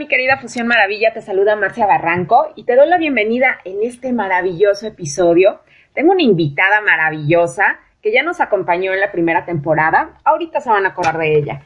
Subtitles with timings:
[0.00, 4.14] mi querida Fusión Maravilla, te saluda Marcia Barranco y te doy la bienvenida en este
[4.14, 5.60] maravilloso episodio.
[5.92, 10.86] Tengo una invitada maravillosa que ya nos acompañó en la primera temporada, ahorita se van
[10.86, 11.62] a acordar de ella.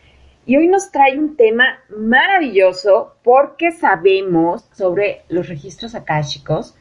[0.46, 6.74] Y hoy nos trae un tema maravilloso porque sabemos sobre los registros akáshicos,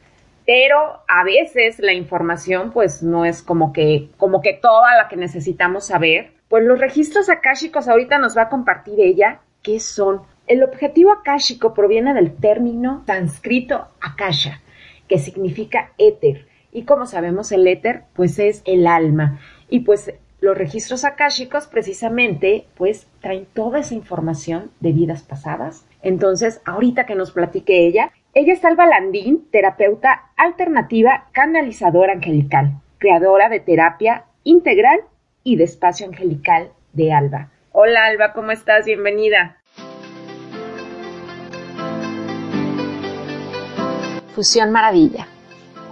[0.44, 5.14] pero a veces la información pues no es como que como que toda la que
[5.14, 6.32] necesitamos saber.
[6.48, 10.22] Pues los registros akáshicos ahorita nos va a compartir ella qué son.
[10.46, 14.60] El objetivo akáshico proviene del término sánscrito akasha,
[15.08, 16.46] que significa éter.
[16.70, 19.40] Y como sabemos el éter pues es el alma.
[19.70, 25.86] Y pues los registros akáshicos precisamente pues traen toda esa información de vidas pasadas.
[26.02, 33.48] Entonces, ahorita que nos platique ella, ella es Alba Landín, terapeuta alternativa canalizadora angelical, creadora
[33.48, 35.00] de terapia integral
[35.42, 37.50] y de espacio angelical de Alba.
[37.72, 38.84] Hola Alba, ¿cómo estás?
[38.84, 39.63] Bienvenida.
[44.34, 45.28] Fusión Maravilla,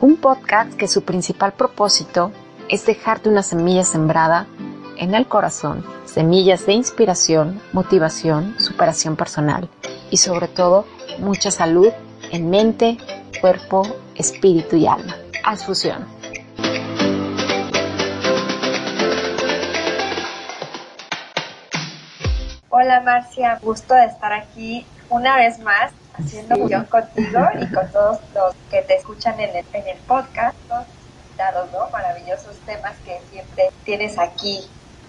[0.00, 2.32] un podcast que su principal propósito
[2.68, 4.48] es dejarte una semilla sembrada
[4.96, 9.68] en el corazón, semillas de inspiración, motivación, superación personal
[10.10, 10.86] y sobre todo
[11.20, 11.92] mucha salud
[12.32, 12.98] en mente,
[13.40, 15.14] cuerpo, espíritu y alma.
[15.44, 16.04] Haz fusión.
[22.70, 28.18] Hola Marcia, gusto de estar aquí una vez más haciendo fusión contigo y con todos
[28.34, 30.56] los que te escuchan en el, en el podcast
[31.72, 31.90] ¿no?
[31.90, 34.60] Maravillosos temas que siempre tienes aquí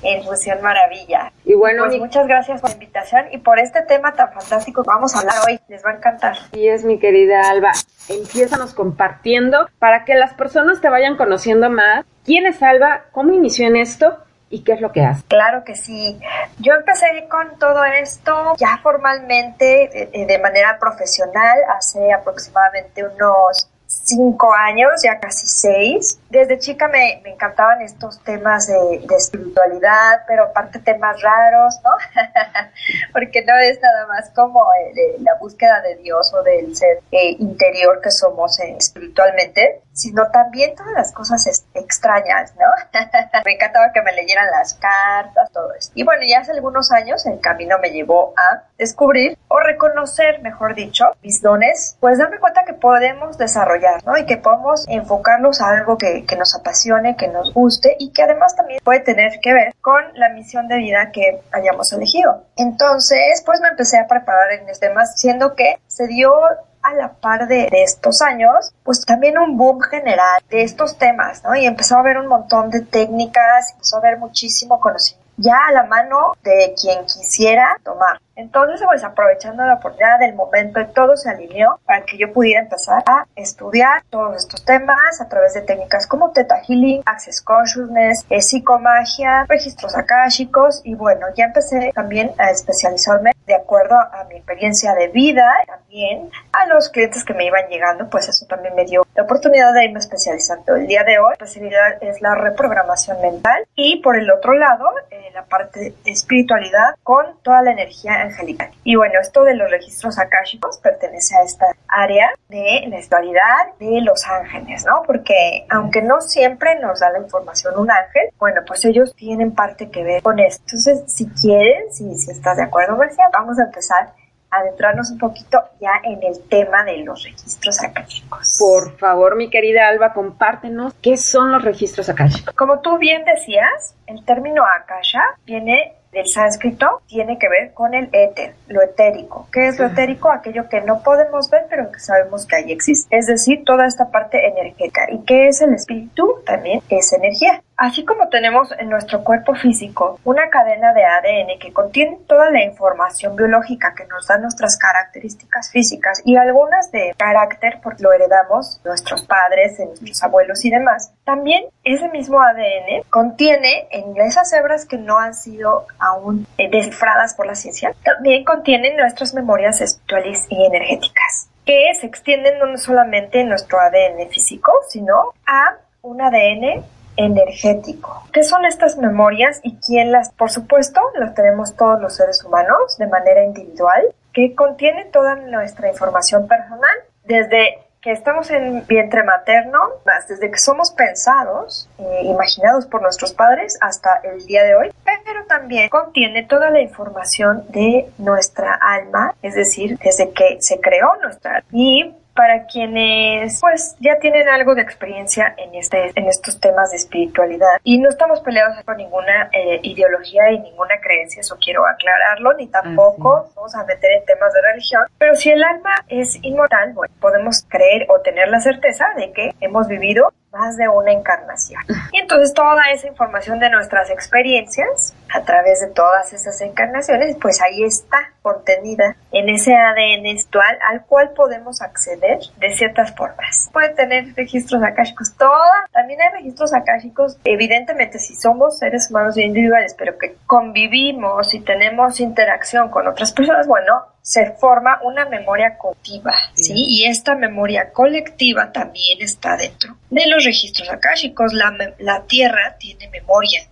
[0.01, 1.31] en Fusión Maravilla.
[1.45, 4.87] Y bueno, pues muchas gracias por la invitación y por este tema tan fantástico que
[4.87, 5.59] vamos a hablar hoy.
[5.69, 6.35] Les va a encantar.
[6.51, 7.71] Y es mi querida Alba.
[8.09, 12.05] Empiézanos compartiendo para que las personas te vayan conociendo más.
[12.25, 13.05] ¿Quién es Alba?
[13.11, 14.17] ¿Cómo inició en esto?
[14.53, 15.23] ¿Y qué es lo que hace?
[15.27, 16.19] Claro que sí.
[16.59, 24.53] Yo empecé con todo esto ya formalmente, de, de manera profesional, hace aproximadamente unos cinco
[24.53, 26.19] años, ya casi seis.
[26.33, 28.73] Desde chica me, me encantaban estos temas de,
[29.07, 31.91] de, espiritualidad, pero aparte temas raros, ¿no?
[33.13, 37.35] Porque no es nada más como eh, la búsqueda de Dios o del ser eh,
[37.37, 42.99] interior que somos eh, espiritualmente, sino también todas las cosas extrañas, ¿no?
[43.45, 45.91] me encantaba que me leyeran las cartas, todo eso.
[45.93, 50.73] Y bueno, ya hace algunos años el camino me llevó a descubrir o reconocer, mejor
[50.73, 54.17] dicho, mis dones, pues darme cuenta que podemos desarrollar, ¿no?
[54.17, 58.23] Y que podemos enfocarlos a algo que, que nos apasione, que nos guste y que
[58.23, 62.43] además también puede tener que ver con la misión de vida que hayamos elegido.
[62.55, 66.33] Entonces, pues me empecé a preparar en este tema, siendo que se dio
[66.81, 71.41] a la par de, de, estos años, pues también un boom general de estos temas,
[71.43, 71.55] ¿no?
[71.55, 75.71] Y empezó a haber un montón de técnicas, empezó a haber muchísimo conocimiento ya a
[75.71, 78.19] la mano de quien quisiera tomar.
[78.35, 83.03] Entonces, pues aprovechando la oportunidad del momento, todo se alineó para que yo pudiera empezar
[83.05, 88.41] a estudiar todos estos temas a través de técnicas como Theta Healing, Access Consciousness, eh,
[88.41, 94.93] psicomagia, registros akáshicos y bueno, ya empecé también a especializarme de acuerdo a mi experiencia
[94.95, 99.05] de vida, también a los clientes que me iban llegando, pues eso también me dio
[99.15, 100.75] la oportunidad de irme especializando.
[100.75, 104.85] El día de hoy, la especialidad es la reprogramación mental y por el otro lado,
[105.11, 108.71] eh, la parte de espiritualidad con toda la energía angelical.
[108.83, 114.01] Y bueno, esto de los registros akáshicos pertenece a esta área de la espiritualidad de
[114.01, 115.03] los ángeles, ¿no?
[115.05, 119.89] Porque aunque no siempre nos da la información un ángel, bueno, pues ellos tienen parte
[119.89, 120.63] que ver con esto.
[120.65, 124.13] Entonces, si quieren, si, si estás de acuerdo, Marcia, vamos a empezar
[124.49, 128.57] a adentrarnos un poquito ya en el tema de los registros akáshicos.
[128.59, 132.53] Por favor, mi querida Alba, compártenos qué son los registros akáshicos.
[132.55, 138.09] Como tú bien decías, el término akasha viene del sánscrito tiene que ver con el
[138.11, 139.47] éter, lo etérico.
[139.51, 140.31] ¿Qué es lo etérico?
[140.31, 143.15] Aquello que no podemos ver, pero que sabemos que ahí existe.
[143.17, 145.07] Es decir, toda esta parte energética.
[145.11, 146.35] ¿Y qué es el espíritu?
[146.45, 147.61] También es energía.
[147.83, 152.63] Así como tenemos en nuestro cuerpo físico una cadena de ADN que contiene toda la
[152.63, 158.79] información biológica que nos da nuestras características físicas y algunas de carácter porque lo heredamos
[158.85, 164.97] nuestros padres, nuestros abuelos y demás, también ese mismo ADN contiene en esas hebras que
[164.97, 171.49] no han sido aún descifradas por la ciencia, también contienen nuestras memorias espirituales y energéticas
[171.65, 176.85] que se extienden no solamente en nuestro ADN físico, sino a un ADN
[177.17, 178.23] energético.
[178.31, 182.97] ¿Qué son estas memorias y quién las, por supuesto, las tenemos todos los seres humanos
[182.97, 186.95] de manera individual, que contiene toda nuestra información personal,
[187.25, 191.89] desde que estamos en vientre materno, más desde que somos pensados,
[192.23, 194.91] imaginados por nuestros padres hasta el día de hoy,
[195.23, 201.13] pero también contiene toda la información de nuestra alma, es decir, desde que se creó
[201.21, 201.67] nuestra alma.
[201.71, 206.97] Y para quienes pues ya tienen algo de experiencia en este en estos temas de
[206.97, 207.79] espiritualidad.
[207.83, 212.67] Y no estamos peleados con ninguna eh, ideología y ninguna creencia eso quiero aclararlo ni
[212.67, 215.03] tampoco vamos a meter en temas de religión.
[215.17, 219.51] Pero si el alma es inmortal bueno, podemos creer o tener la certeza de que
[219.61, 221.81] hemos vivido más de una encarnación.
[222.11, 227.59] Y entonces toda esa información de nuestras experiencias a través de todas esas encarnaciones, pues
[227.61, 233.69] ahí está contenida en ese ADN actual al cual podemos acceder de ciertas formas.
[233.73, 239.95] Puede tener registros akáshicos, toda, también hay registros akáshicos, evidentemente si somos seres humanos individuales,
[239.97, 246.33] pero que convivimos y tenemos interacción con otras personas, bueno, se forma una memoria colectiva,
[246.53, 246.73] ¿sí?
[246.87, 251.51] Y esta memoria colectiva también está dentro de los registros akáshicos.
[251.53, 253.67] La, la Tierra tiene memoria,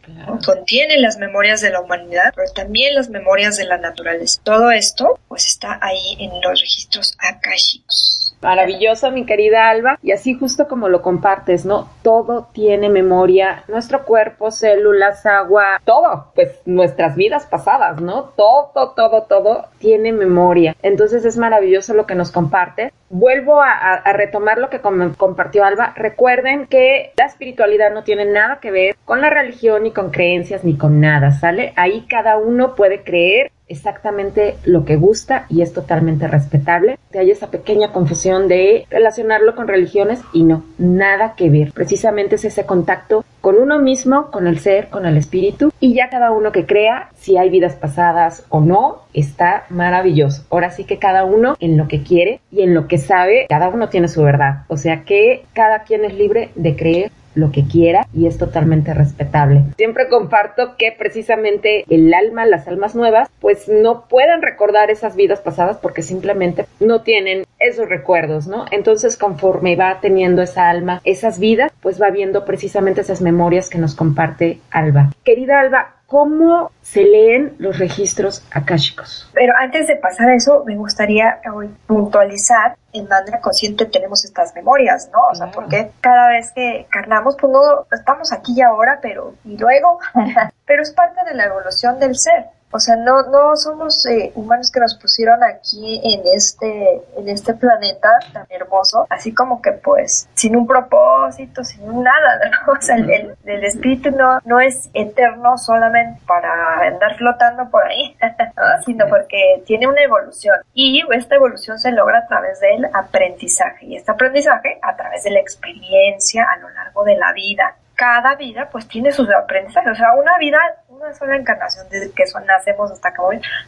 [0.46, 4.42] contiene las memorias de la humanidad, pero también las memorias de la naturaleza.
[4.44, 8.21] Todo esto, pues, está ahí en los registros akáshicos.
[8.42, 9.98] Maravilloso, mi querida Alba.
[10.02, 11.90] Y así justo como lo compartes, ¿no?
[12.02, 13.64] Todo tiene memoria.
[13.68, 16.32] Nuestro cuerpo, células, agua, todo.
[16.36, 18.32] Pues nuestras vidas pasadas, ¿no?
[18.36, 20.76] Todo, todo, todo tiene memoria.
[20.82, 22.92] Entonces es maravilloso lo que nos comparte.
[23.10, 25.94] Vuelvo a, retomar lo que compartió Alba.
[25.96, 30.64] Recuerden que la espiritualidad no tiene nada que ver con la religión, ni con creencias,
[30.64, 31.74] ni con nada, ¿sale?
[31.76, 36.98] Ahí cada uno puede creer exactamente lo que gusta y es totalmente respetable.
[37.18, 41.72] Hay esa pequeña confusión de relacionarlo con religiones y no, nada que ver.
[41.74, 46.10] Precisamente es ese contacto con uno mismo, con el ser, con el espíritu y ya
[46.10, 50.46] cada uno que crea si hay vidas pasadas o no, está maravilloso.
[50.50, 53.70] Ahora sí que cada uno en lo que quiere y en lo que sabe, cada
[53.70, 54.66] uno tiene su verdad.
[54.68, 58.94] O sea que cada quien es libre de creer lo que quiera y es totalmente
[58.94, 59.64] respetable.
[59.78, 65.42] Siempre comparto que precisamente el alma, las almas nuevas, pues no pueden recordar esas vidas
[65.42, 68.66] pasadas porque simplemente no tienen esos recuerdos, ¿no?
[68.72, 73.78] Entonces conforme va teniendo esa alma, esas vidas, pues va viendo precisamente esas memorias que
[73.78, 75.12] nos comparte Alba.
[75.24, 79.30] Querida Alba, cómo se leen los registros akáshicos.
[79.34, 84.54] Pero antes de pasar a eso, me gustaría hoy puntualizar en manera consciente tenemos estas
[84.54, 85.20] memorias, ¿no?
[85.32, 89.58] O sea, porque cada vez que carnamos, pues no estamos aquí y ahora, pero y
[89.58, 90.00] luego,
[90.66, 92.48] pero es parte de la evolución del ser.
[92.72, 97.54] O sea, no, no somos eh, humanos que nos pusieron aquí en este, en este
[97.54, 102.74] planeta tan hermoso, así como que pues sin un propósito, sin un nada, ¿no?
[102.74, 108.16] O sea, el, el espíritu no, no es eterno solamente para andar flotando por ahí,
[108.22, 108.84] ¿no?
[108.86, 110.58] sino porque tiene una evolución.
[110.74, 113.86] Y esta evolución se logra a través del aprendizaje.
[113.86, 118.34] Y este aprendizaje a través de la experiencia a lo largo de la vida cada
[118.34, 119.92] vida pues tiene sus aprendizajes.
[119.92, 120.58] O sea, una vida,
[120.90, 123.22] una sola encarnación desde que son, nacemos hasta que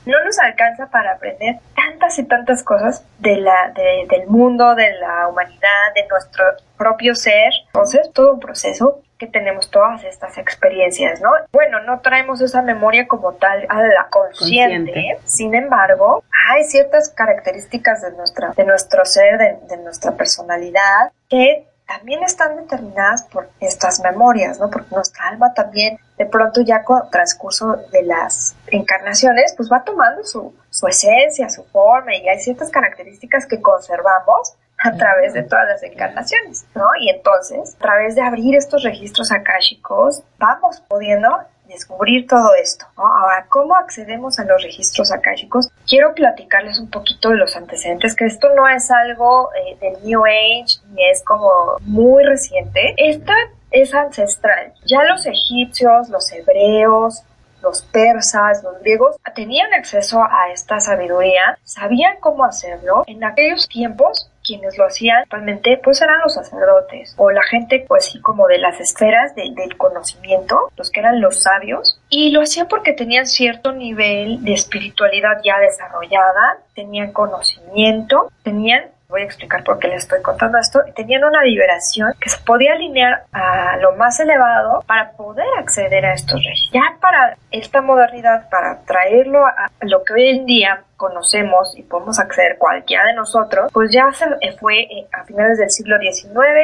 [0.07, 5.27] no nos alcanza para aprender tantas y tantas cosas de la, del mundo, de la
[5.27, 6.45] humanidad, de nuestro
[6.75, 7.51] propio ser.
[7.67, 11.29] Entonces, todo un proceso que tenemos todas estas experiencias, ¿no?
[11.51, 18.01] Bueno, no traemos esa memoria como tal a la consciente, sin embargo, hay ciertas características
[18.01, 23.99] de, nuestra, de nuestro ser, de, de nuestra personalidad, que también están determinadas por estas
[23.99, 24.69] memorias, ¿no?
[24.69, 29.83] Porque nuestra alma también, de pronto ya con el transcurso de las encarnaciones, pues va
[29.83, 34.53] tomando su, su esencia, su forma, y hay ciertas características que conservamos
[34.83, 36.85] a través de todas las encarnaciones, ¿no?
[36.99, 41.29] Y entonces, a través de abrir estos registros akáshicos, vamos pudiendo
[41.73, 42.85] descubrir todo esto.
[42.95, 45.69] Ahora, ¿cómo accedemos a los registros akáshicos?
[45.87, 50.23] Quiero platicarles un poquito de los antecedentes, que esto no es algo eh, del New
[50.25, 51.49] Age, ni es como
[51.81, 52.93] muy reciente.
[52.97, 53.33] Esta
[53.71, 54.73] es ancestral.
[54.85, 57.23] Ya los egipcios, los hebreos,
[57.61, 63.03] los persas, los griegos, tenían acceso a esta sabiduría, sabían cómo hacerlo.
[63.07, 68.05] En aquellos tiempos quienes lo hacían actualmente pues eran los sacerdotes o la gente pues
[68.05, 72.67] sí como de las esferas del conocimiento, los que eran los sabios y lo hacían
[72.67, 78.83] porque tenían cierto nivel de espiritualidad ya desarrollada, tenían conocimiento, tenían
[79.13, 82.73] voy a explicar por qué les estoy contando esto, tenían una liberación que se podía
[82.73, 86.71] alinear a lo más elevado para poder acceder a estos reyes.
[86.73, 92.17] Ya para esta modernidad, para traerlo a lo que hoy en día conocemos y podemos
[92.17, 96.23] acceder cualquiera de nosotros, pues ya se fue eh, a finales del siglo XIX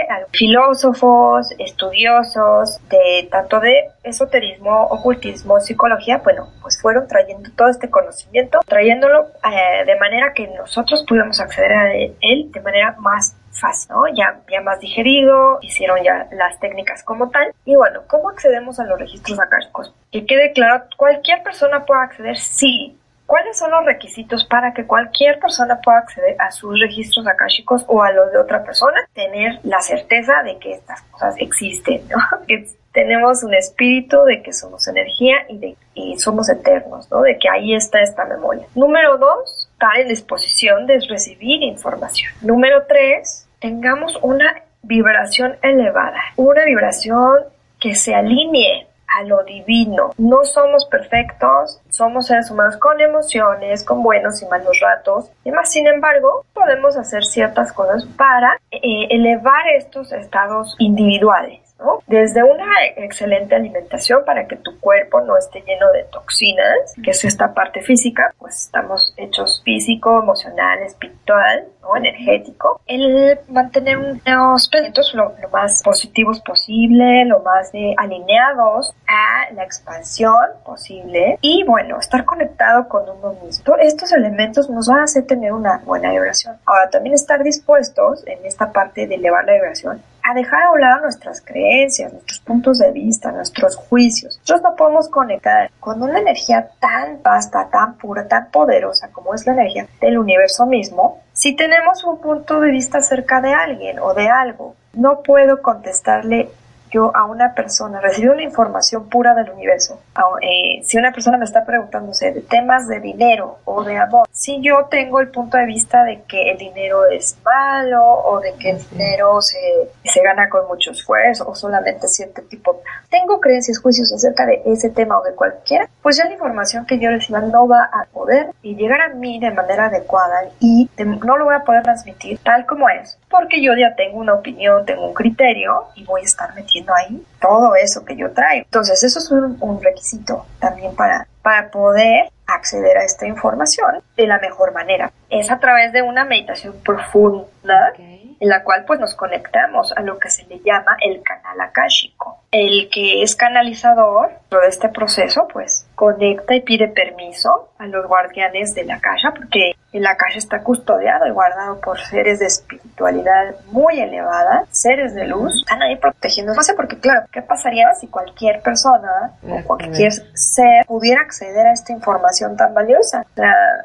[0.10, 7.90] a filósofos, estudiosos de tanto de esoterismo, ocultismo, psicología, bueno, pues fueron trayendo todo este
[7.90, 13.92] conocimiento, trayéndolo eh, de manera que nosotros pudiéramos acceder a él de manera más fácil,
[13.92, 14.08] ¿no?
[14.16, 17.54] Ya, ya más digerido, hicieron ya las técnicas como tal.
[17.66, 19.94] Y bueno, ¿cómo accedemos a los registros akáshicos?
[20.12, 22.99] Que quede claro, cualquier persona puede acceder, sí.
[23.30, 28.02] ¿Cuáles son los requisitos para que cualquier persona pueda acceder a sus registros akáshicos o
[28.02, 29.08] a los de otra persona?
[29.14, 32.18] Tener la certeza de que estas cosas existen, ¿no?
[32.92, 37.22] tenemos un espíritu de que somos energía y de y somos eternos, ¿no?
[37.22, 38.66] De que ahí está esta memoria.
[38.74, 42.32] Número dos, estar en disposición de recibir información.
[42.42, 47.44] Número tres, tengamos una vibración elevada, una vibración
[47.80, 48.88] que se alinee
[49.20, 50.12] a lo divino.
[50.18, 55.32] No somos perfectos, somos seres humanos con emociones, con buenos y malos ratos.
[55.44, 61.69] Y más, sin embargo, podemos hacer ciertas cosas para eh, elevar estos estados individuales.
[62.10, 62.66] Desde una
[62.98, 67.82] excelente alimentación para que tu cuerpo no esté lleno de toxinas, que es esta parte
[67.82, 71.96] física, pues estamos hechos físico, emocional, espiritual, ¿no?
[71.96, 72.82] energético.
[72.88, 80.34] El mantener unos pensamientos lo, más positivos posible, lo más alineados a la expansión
[80.66, 83.76] posible y bueno, estar conectado con uno mismo.
[83.78, 86.58] Estos elementos nos van a hacer tener una buena vibración.
[86.66, 90.82] Ahora, también estar dispuestos en esta parte de elevar la vibración a dejar a un
[90.82, 94.40] lado nuestras creencias, nuestros puntos de vista, nuestros juicios.
[94.42, 99.46] Nosotros no podemos conectar con una energía tan vasta, tan pura, tan poderosa como es
[99.46, 104.14] la energía del universo mismo si tenemos un punto de vista acerca de alguien o
[104.14, 104.76] de algo.
[104.94, 106.50] No puedo contestarle
[106.92, 110.00] yo a una persona, recibir una información pura del universo,
[110.42, 114.62] eh, si una persona me está preguntándose de temas de dinero o de amor, si
[114.62, 118.72] yo tengo el punto de vista de que el dinero es malo o de que
[118.72, 119.60] el dinero se,
[120.04, 124.90] se gana con mucho esfuerzo o solamente cierto tipo, tengo creencias, juicios acerca de ese
[124.90, 128.52] tema o de cualquiera, pues ya la información que yo reciba no va a poder
[128.62, 132.90] llegar a mí de manera adecuada y no lo voy a poder transmitir tal como
[132.90, 136.94] es, porque yo ya tengo una opinión, tengo un criterio y voy a estar metiendo
[136.96, 138.66] ahí todo eso que yo traigo.
[138.66, 144.40] Entonces, eso es un, requisito también para, para poder acceder a esta información de la
[144.40, 145.12] mejor manera.
[145.30, 147.94] Es a través de una meditación profunda
[148.40, 152.40] en la cual pues nos conectamos a lo que se le llama el canal akáshico.
[152.52, 158.74] El que es canalizador de este proceso pues conecta y pide permiso a los guardianes
[158.74, 164.00] de la casa porque la casa está custodiado y guardado por seres de espiritualidad muy
[164.00, 166.54] elevada, seres de luz, están ahí protegiendo.
[166.54, 171.74] No sé porque claro, ¿qué pasaría si cualquier persona o cualquier ser pudiera acceder a
[171.74, 173.26] esta información tan valiosa?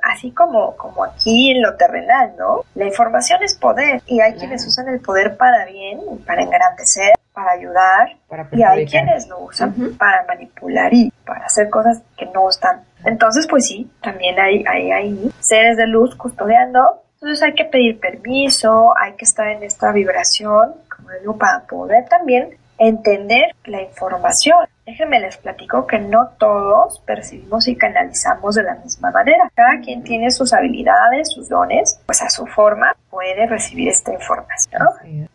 [0.02, 2.60] así como, como aquí en lo terrenal, ¿no?
[2.76, 7.50] La información es poder y hay quienes usan el poder para bien, para engrandecer, para
[7.52, 8.16] ayudar
[8.52, 12.84] y hay quienes lo usan para manipular y para hacer cosas que no están.
[13.04, 17.02] Entonces, pues sí, también hay, hay, hay seres de luz custodiando.
[17.14, 22.06] Entonces hay que pedir permiso, hay que estar en esta vibración, como digo, para poder
[22.08, 24.66] también entender la información.
[24.86, 29.50] Déjenme les platico que no todos percibimos y canalizamos de la misma manera.
[29.54, 34.82] Cada quien tiene sus habilidades, sus dones, pues a su forma puede recibir esta información.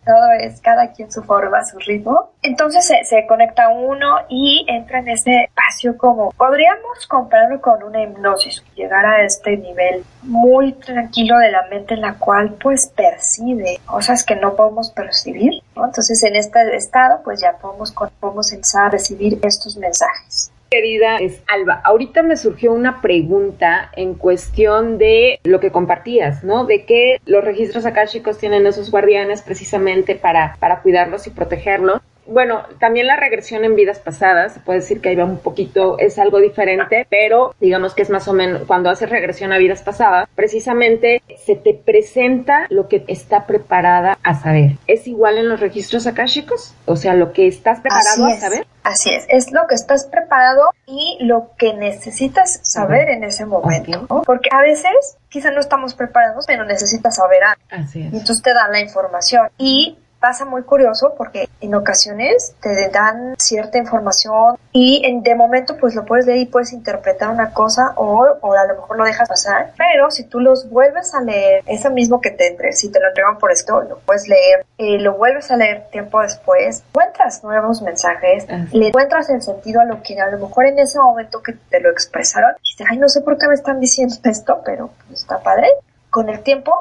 [0.05, 2.31] Todo es cada quien su forma, su ritmo.
[2.41, 8.03] Entonces se, se, conecta uno y entra en ese espacio como podríamos compararlo con una
[8.03, 13.79] hipnosis, llegar a este nivel muy tranquilo de la mente en la cual pues percibe
[13.85, 15.63] cosas que no podemos percibir.
[15.75, 21.41] Entonces en este estado pues ya podemos, podemos empezar a recibir estos mensajes querida es
[21.47, 26.65] Alba, ahorita me surgió una pregunta en cuestión de lo que compartías, ¿no?
[26.65, 32.63] De que los registros akáshicos tienen esos guardianes precisamente para, para cuidarlos y protegerlos bueno,
[32.79, 36.19] también la regresión en vidas pasadas, se puede decir que ahí va un poquito, es
[36.19, 40.29] algo diferente, pero digamos que es más o menos cuando haces regresión a vidas pasadas,
[40.35, 44.73] precisamente se te presenta lo que está preparada a saber.
[44.85, 46.75] ¿Es igual en los registros akáshicos?
[46.85, 48.67] O sea, lo que estás preparado a saber.
[48.89, 54.07] Así es, es lo que estás preparado y lo que necesitas saber en ese momento,
[54.25, 57.61] Porque a veces quizá no estamos preparados, pero necesitas saber algo.
[57.69, 58.13] Así es.
[58.13, 63.35] Y entonces te dan la información y pasa muy curioso porque en ocasiones te dan
[63.37, 67.93] cierta información y en, de momento pues lo puedes leer y puedes interpretar una cosa
[67.95, 71.63] o, o a lo mejor lo dejas pasar, pero si tú los vuelves a leer,
[71.65, 74.99] eso mismo que te entre, si te lo entregan por esto, lo puedes leer, eh,
[74.99, 80.01] lo vuelves a leer tiempo después, encuentras nuevos mensajes, le encuentras el sentido a lo
[80.03, 83.21] que a lo mejor en ese momento que te lo expresaron, dices, ay, no sé
[83.21, 85.67] por qué me están diciendo esto, pero pues, está padre.
[86.09, 86.73] Con el tiempo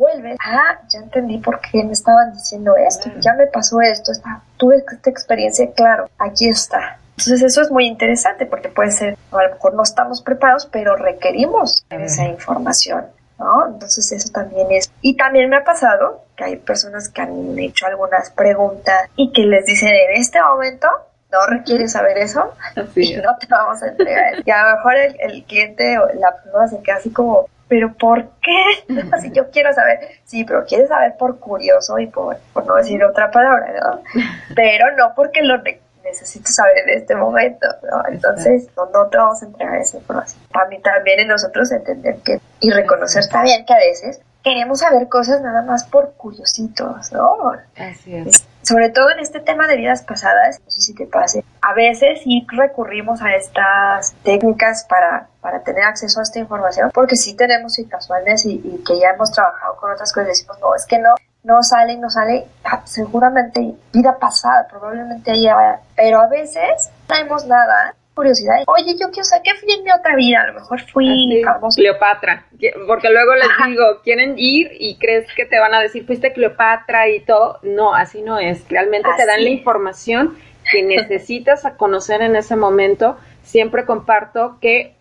[0.00, 4.12] vuelves, ah, ya entendí por qué me estaban diciendo esto, ya me pasó esto,
[4.56, 6.98] tuve esta experiencia, claro, aquí está.
[7.10, 10.96] Entonces eso es muy interesante porque puede ser, a lo mejor no estamos preparados, pero
[10.96, 13.04] requerimos esa información.
[13.38, 13.66] ¿no?
[13.66, 14.90] Entonces eso también es.
[15.02, 19.42] Y también me ha pasado que hay personas que han hecho algunas preguntas y que
[19.42, 20.88] les dicen en este momento
[21.32, 22.54] no requieres saber eso
[22.96, 24.34] y no te vamos a entregar.
[24.44, 28.28] Y a lo mejor el, cliente o la persona se queda así como, pero ¿por
[28.42, 29.00] qué?
[29.12, 33.02] Así yo quiero saber, sí, pero quieres saber por curioso y por, por no decir
[33.04, 34.02] otra palabra, ¿no?
[34.56, 35.56] Pero no porque lo
[36.02, 38.02] necesito saber en este momento, ¿no?
[38.08, 40.42] Entonces no, no te vamos a entregar esa información.
[40.52, 45.40] También, también en nosotros entender que y reconocer también que a veces queremos saber cosas
[45.40, 47.52] nada más por curiositos, ¿no?
[47.76, 48.49] Así es.
[48.70, 52.20] Sobre todo en este tema de vidas pasadas, no sé si te pase, a veces
[52.22, 57.72] sí recurrimos a estas técnicas para, para tener acceso a esta información, porque sí tenemos
[57.72, 61.64] situaciones y, que ya hemos trabajado con otras cosas, decimos, no, es que no, no
[61.64, 65.48] sale, no sale, ah, seguramente vida pasada, probablemente ahí
[65.96, 68.56] pero a veces no tenemos nada curiosidad.
[68.66, 70.42] Oye, yo quiero saber qué fui en mi otra vida.
[70.42, 71.42] A lo mejor fui
[71.74, 72.44] Cleopatra.
[72.86, 77.08] Porque luego les digo, quieren ir y crees que te van a decir, fuiste Cleopatra
[77.08, 77.58] y todo.
[77.62, 78.68] No, así no es.
[78.68, 80.36] Realmente te dan la información
[80.70, 83.16] que necesitas a conocer en ese momento.
[83.42, 84.92] Siempre comparto que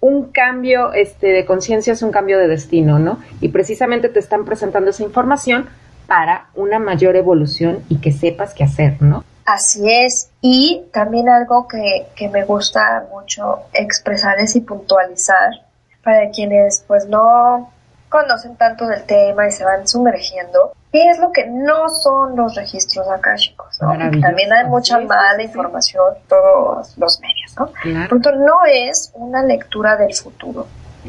[0.00, 3.20] un cambio este, de conciencia es un cambio de destino, ¿no?
[3.40, 5.68] Y precisamente te están presentando esa información
[6.08, 9.24] para una mayor evolución y que sepas qué hacer, ¿no?
[9.44, 10.30] Así es.
[10.40, 15.50] Y también algo que, que me gusta mucho expresar es y puntualizar
[16.02, 17.70] para quienes pues no
[18.10, 22.56] conocen tanto del tema y se van sumergiendo, qué es lo que no son los
[22.56, 23.96] registros akáshicos, ¿no?
[24.20, 27.72] También hay mucha mala información en todos los medios, ¿no?
[27.80, 28.18] Claro.
[28.36, 30.66] no es una lectura del futuro.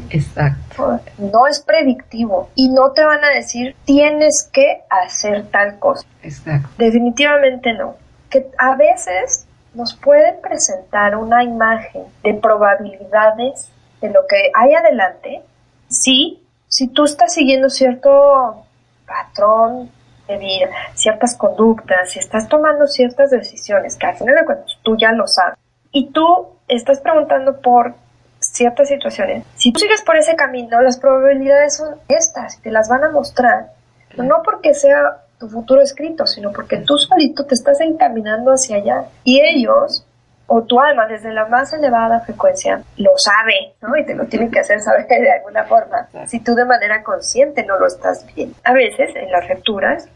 [0.08, 1.00] Exacto.
[1.18, 6.06] No es predictivo y no te van a decir tienes que hacer tal cosa.
[6.22, 6.68] Exacto.
[6.78, 7.96] Definitivamente no
[8.32, 13.70] que a veces nos pueden presentar una imagen de probabilidades
[14.00, 15.42] de lo que hay adelante,
[15.88, 18.64] sí, si tú estás siguiendo cierto
[19.06, 19.90] patrón
[20.26, 24.96] de vida, ciertas conductas, si estás tomando ciertas decisiones, que al final de cuentas tú
[24.96, 25.58] ya lo sabes,
[25.92, 27.94] y tú estás preguntando por
[28.40, 33.04] ciertas situaciones, si tú sigues por ese camino, las probabilidades son estas, te las van
[33.04, 33.72] a mostrar,
[34.16, 39.06] no porque sea tu futuro escrito, sino porque tú solito te estás encaminando hacia allá.
[39.24, 40.06] Y ellos,
[40.46, 43.96] o tu alma desde la más elevada frecuencia, lo sabe, ¿no?
[43.96, 47.64] Y te lo tienen que hacer saber de alguna forma, si tú de manera consciente
[47.64, 48.54] no lo estás viendo.
[48.62, 50.08] A veces en las lecturas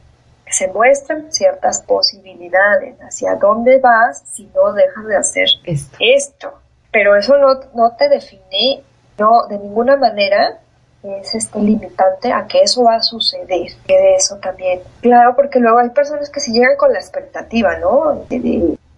[0.49, 5.49] se muestran ciertas posibilidades hacia dónde vas si no dejas de hacer
[5.99, 6.55] esto.
[6.93, 8.81] Pero eso no, no te define,
[9.19, 10.61] no, de ninguna manera
[11.21, 14.81] es este limitante a que eso va a suceder, que de eso también.
[15.01, 18.25] Claro, porque luego hay personas que si llegan con la expectativa, ¿no?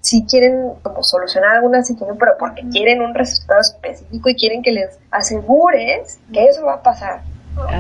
[0.01, 4.73] si quieren como solucionar alguna situación, pero porque quieren un resultado específico y quieren que
[4.73, 7.21] les asegures que eso va a pasar.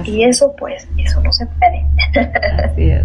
[0.04, 1.86] Y eso pues, eso no se puede.
[2.64, 3.04] Así es.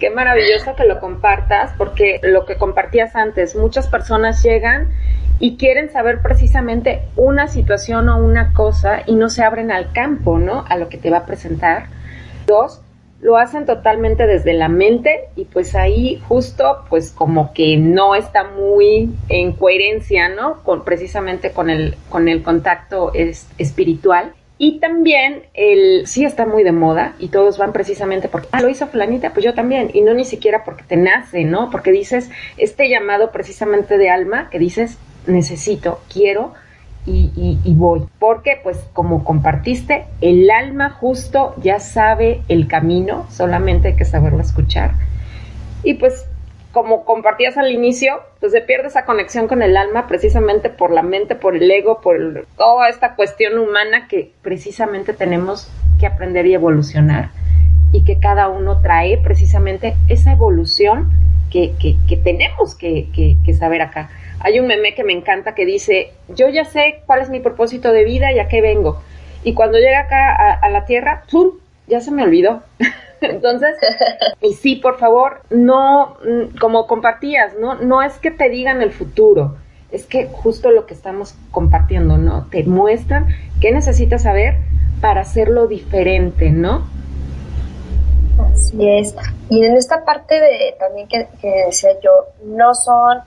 [0.00, 4.88] Qué maravilloso que lo compartas, porque lo que compartías antes, muchas personas llegan
[5.38, 10.38] y quieren saber precisamente una situación o una cosa y no se abren al campo,
[10.38, 10.64] ¿no?
[10.68, 11.86] A lo que te va a presentar.
[12.46, 12.80] Dos,
[13.22, 18.44] lo hacen totalmente desde la mente y pues ahí justo pues como que no está
[18.44, 20.62] muy en coherencia, ¿no?
[20.64, 24.34] Con, precisamente con el, con el contacto espiritual.
[24.58, 28.68] Y también el sí está muy de moda y todos van precisamente porque, ah, lo
[28.68, 29.90] hizo Flanita, pues yo también.
[29.92, 31.70] Y no ni siquiera porque te nace, ¿no?
[31.70, 36.52] Porque dices este llamado precisamente de alma que dices, necesito, quiero
[37.06, 38.06] y, voy.
[38.18, 44.40] Porque pues como compartiste, el alma justo ya sabe el camino, solamente hay que saberlo
[44.40, 44.92] escuchar.
[45.82, 46.26] Y pues
[46.70, 51.02] como compartías al inicio, pues se pierde esa conexión con el alma precisamente por la
[51.02, 56.54] mente, por el ego, por toda esta cuestión humana que precisamente tenemos que aprender y
[56.54, 57.30] evolucionar
[57.92, 61.10] y que cada uno trae precisamente esa evolución
[61.50, 64.08] que, que, tenemos que saber acá.
[64.44, 67.92] Hay un meme que me encanta que dice, yo ya sé cuál es mi propósito
[67.92, 69.00] de vida y a qué vengo.
[69.44, 71.52] Y cuando llega acá a, la Tierra, ¡pum!
[71.86, 72.62] ya se me olvidó.
[73.20, 73.76] Entonces,
[74.40, 77.76] y sí, por favor, no, mm, como compartías, ¿no?
[77.76, 79.56] No es que te digan el futuro,
[79.92, 82.48] es que justo lo que estamos compartiendo, ¿no?
[82.50, 83.28] Te muestran
[83.60, 84.56] qué necesitas saber
[85.00, 86.84] para hacerlo diferente, ¿no?
[88.52, 89.14] Así es.
[89.50, 92.10] Y en esta parte de también que, que decía yo,
[92.44, 93.20] no son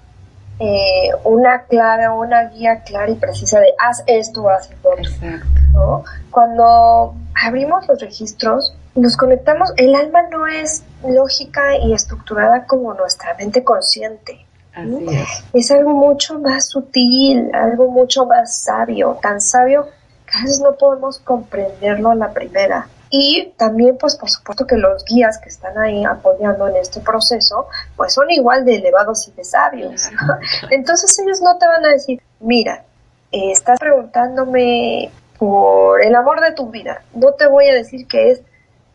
[0.60, 4.90] eh, una clave o una guía clara y precisa de haz esto, haz esto.
[4.98, 6.04] Exacto.
[6.32, 7.16] Cuando
[7.46, 13.64] abrimos los registros, nos conectamos, el alma no es lógica y estructurada como nuestra mente
[13.64, 14.46] consciente.
[14.76, 15.44] es.
[15.54, 19.88] es algo mucho más sutil, algo mucho más sabio, tan sabio
[20.26, 22.88] que a veces no podemos comprenderlo a la primera.
[23.18, 27.68] Y también, pues por supuesto que los guías que están ahí apoyando en este proceso,
[27.96, 30.10] pues son igual de elevados y de sabios.
[30.70, 32.84] Entonces ellos no te van a decir, mira,
[33.32, 37.04] eh, estás preguntándome por el amor de tu vida.
[37.14, 38.42] No te voy a decir que es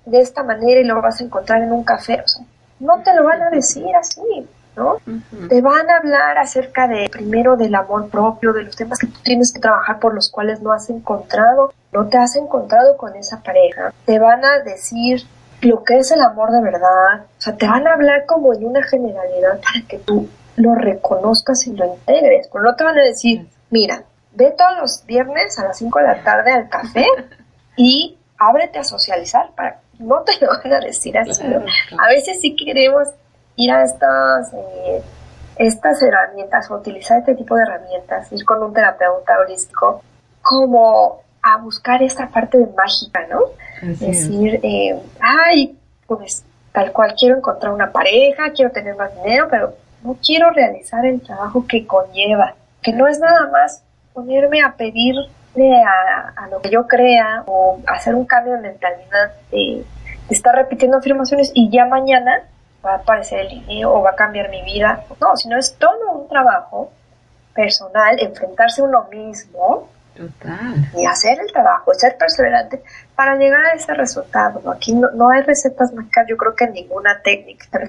[0.04, 2.20] de esta manera y lo vas a encontrar en un café.
[2.22, 2.44] O sea,
[2.78, 4.20] no te lo van a decir así,
[4.76, 4.96] ¿no?
[5.48, 9.18] Te van a hablar acerca de, primero, del amor propio, de los temas que tú
[9.22, 13.42] tienes que trabajar por los cuales no has encontrado, no te has encontrado con esa
[13.42, 13.92] pareja.
[14.04, 15.22] Te van a decir
[15.62, 17.24] lo que es el amor de verdad.
[17.38, 21.66] O sea, te van a hablar como en una generalidad para que tú lo reconozcas
[21.66, 22.48] y lo integres.
[22.52, 26.04] Pero no te van a decir, mira, ve todos los viernes a las 5 de
[26.06, 27.06] la tarde al café
[27.76, 31.42] y ábrete a socializar para no te lo van a decir así.
[31.42, 33.08] A veces sí queremos
[33.60, 35.02] ir a estas, eh,
[35.56, 40.02] estas herramientas o utilizar este tipo de herramientas, ir con un terapeuta holístico,
[40.40, 43.40] como a buscar esta parte de mágica, ¿no?
[43.82, 49.48] Es decir, eh, ay, pues tal cual quiero encontrar una pareja, quiero tener más dinero,
[49.50, 54.72] pero no quiero realizar el trabajo que conlleva, que no es nada más ponerme a
[54.72, 59.84] pedirle a, lo que yo crea o hacer un cambio de mentalidad de,
[60.30, 62.42] estar repitiendo afirmaciones y ya mañana
[62.84, 65.04] va a aparecer el dinero o va a cambiar mi vida.
[65.20, 66.90] No, sino es todo un trabajo
[67.54, 69.88] personal, enfrentarse a uno mismo
[70.96, 72.82] y hacer el trabajo, ser perseverante
[73.14, 74.70] para llegar a ese resultado.
[74.70, 77.66] Aquí no, hay recetas mágicas, yo creo que en ninguna técnica,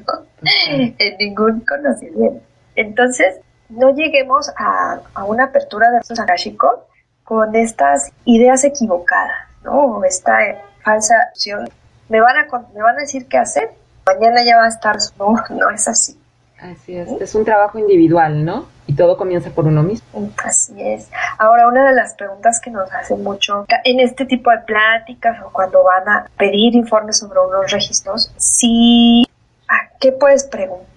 [0.70, 2.42] en ningún conocimiento.
[2.76, 6.88] Entonces, no lleguemos a, una apertura de Sakashiko
[7.24, 10.04] con estas ideas equivocadas, ¿no?
[10.04, 10.38] Esta
[10.84, 11.70] falsa opción.
[12.10, 13.72] Me van a, me van a decir qué hacer,
[14.06, 16.18] mañana ya va a estar, no, no es así.
[16.60, 18.68] Así es, es un trabajo individual, ¿no?
[18.86, 20.30] Y todo comienza por uno mismo.
[20.44, 21.10] Así es.
[21.40, 25.52] Ahora, una de las preguntas que nos hacen mucho en este tipo de pláticas o
[25.52, 29.24] cuando van a pedir informes sobre unos registros, si,
[29.68, 30.92] ¿a qué puedes preguntar?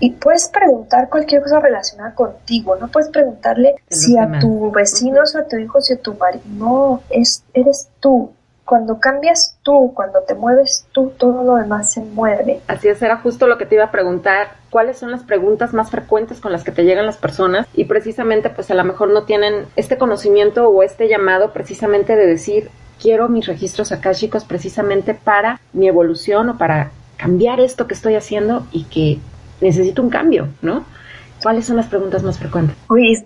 [0.00, 5.38] y puedes preguntar cualquier cosa relacionada contigo, no puedes preguntarle si a tu vecino, o
[5.38, 8.32] a tu hijo, si a tu marido, no, es, eres tú.
[8.64, 12.60] Cuando cambias tú, cuando te mueves tú, todo lo demás se mueve.
[12.68, 14.52] Así es, era justo lo que te iba a preguntar.
[14.70, 17.66] ¿Cuáles son las preguntas más frecuentes con las que te llegan las personas?
[17.74, 22.26] Y precisamente, pues a lo mejor no tienen este conocimiento o este llamado precisamente de
[22.26, 28.14] decir, quiero mis registros chicos precisamente para mi evolución o para cambiar esto que estoy
[28.14, 29.18] haciendo y que
[29.60, 30.84] necesito un cambio, ¿no?
[31.42, 32.76] ¿Cuáles son las preguntas más frecuentes?
[32.88, 33.22] Uy,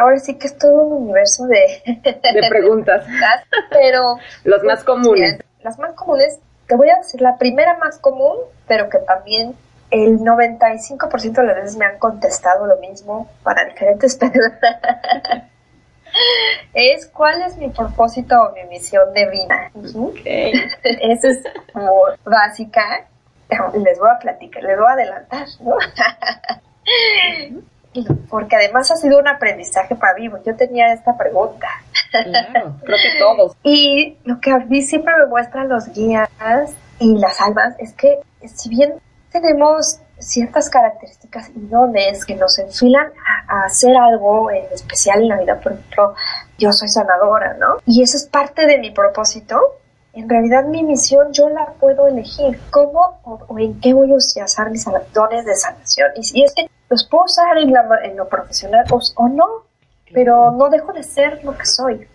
[0.00, 3.04] ahora sí que es todo un universo de, de preguntas.
[3.70, 4.16] pero...
[4.44, 5.38] Los más comunes.
[5.62, 9.54] Las más comunes, te voy a decir la primera más común, pero que también
[9.90, 15.44] el 95% de las veces me han contestado lo mismo para diferentes personas.
[16.74, 19.70] es cuál es mi propósito o mi misión de vida.
[19.94, 20.52] Okay.
[20.82, 21.42] Esa es
[21.72, 23.06] como básica
[23.82, 25.76] les voy a platicar, les voy a adelantar, ¿no?
[28.28, 31.68] Porque además ha sido un aprendizaje para mí, yo tenía esta pregunta.
[32.10, 33.56] Claro, creo que todos.
[33.62, 36.28] Y lo que a mí siempre me muestran los guías
[36.98, 38.94] y las almas es que si bien
[39.30, 43.12] tenemos ciertas características y dones que nos enfilan
[43.48, 46.14] a, hacer algo en especial en la vida, por ejemplo,
[46.58, 47.76] yo soy sanadora, ¿no?
[47.86, 49.78] Y eso es parte de mi propósito,
[50.18, 52.58] en realidad mi misión yo la puedo elegir.
[52.70, 56.10] ¿Cómo o, en qué voy a usar mis dones de sanación?
[56.16, 59.46] Y si es que los puedo usar en, lo profesional o, no,
[60.12, 62.06] pero no dejo de ser lo que soy.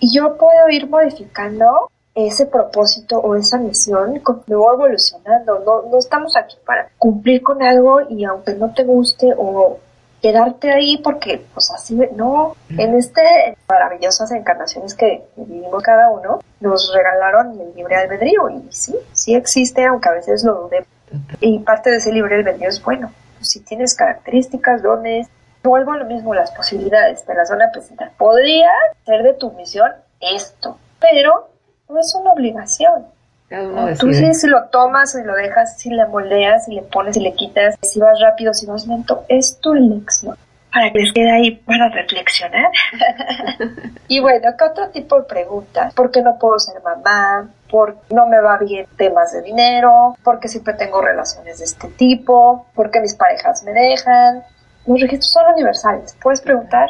[0.00, 5.60] Y yo puedo ir modificando ese propósito o esa misión me voy evolucionando.
[5.60, 9.78] No, no estamos aquí para cumplir con algo y aunque no te guste o
[10.20, 12.54] quedarte ahí porque pues así no.
[12.70, 18.94] En este maravillosas encarnaciones que vivimos cada uno nos regalaron el libre albedrío y sí
[19.12, 20.88] sí existe aunque a veces lo dudemos.
[21.40, 23.10] Y parte de ese libre albedrío es bueno
[23.42, 25.28] si tienes características dones
[25.62, 28.70] vuelvo a lo mismo las posibilidades te las van a presentar podría
[29.04, 31.50] ser de tu misión esto pero
[31.88, 33.06] no es una obligación
[34.00, 37.20] Tú sí, si lo tomas, si lo dejas, si le moldeas, si le pones, si
[37.20, 40.36] le quitas, si vas rápido, si vas lento, es tu elección.
[40.72, 42.70] Para que les quede ahí para reflexionar.
[44.08, 45.92] y bueno, ¿qué otro tipo de preguntas?
[45.92, 47.50] ¿Por qué no puedo ser mamá?
[47.72, 50.14] ¿Por no me va bien temas de dinero?
[50.22, 52.66] ¿Por qué siempre tengo relaciones de este tipo?
[52.74, 54.44] ¿Por qué mis parejas me dejan?
[54.86, 56.16] Los registros son universales.
[56.22, 56.88] Puedes preguntar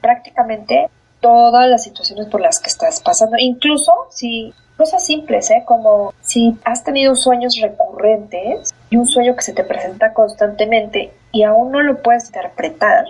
[0.00, 0.88] prácticamente
[1.18, 5.62] todas las situaciones por las que estás pasando, incluso si Cosas simples, ¿eh?
[5.64, 11.44] Como si has tenido sueños recurrentes y un sueño que se te presenta constantemente y
[11.44, 13.04] aún no lo puedes interpretar,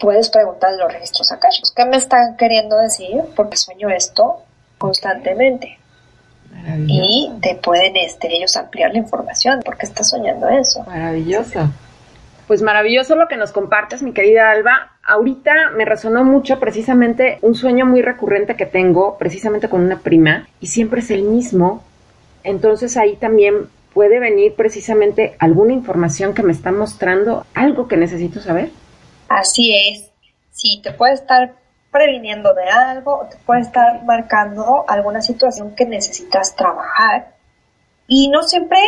[0.00, 3.22] puedes preguntar los registros akashicos, ¿qué me están queriendo decir?
[3.36, 4.42] Porque sueño esto
[4.76, 5.78] constantemente.
[6.86, 10.84] Y te pueden este, ellos ampliar la información, porque estás soñando eso.
[10.84, 11.70] Maravilloso.
[12.46, 14.96] Pues maravilloso lo que nos compartes, mi querida Alba.
[15.02, 20.48] Ahorita me resonó mucho precisamente un sueño muy recurrente que tengo, precisamente con una prima,
[20.60, 21.84] y siempre es el mismo.
[22.44, 28.40] Entonces ahí también puede venir precisamente alguna información que me está mostrando algo que necesito
[28.40, 28.70] saber.
[29.28, 30.10] Así es.
[30.50, 31.54] Sí, te puede estar
[31.90, 37.34] previniendo de algo o te puede estar marcando alguna situación que necesitas trabajar.
[38.06, 38.78] Y no siempre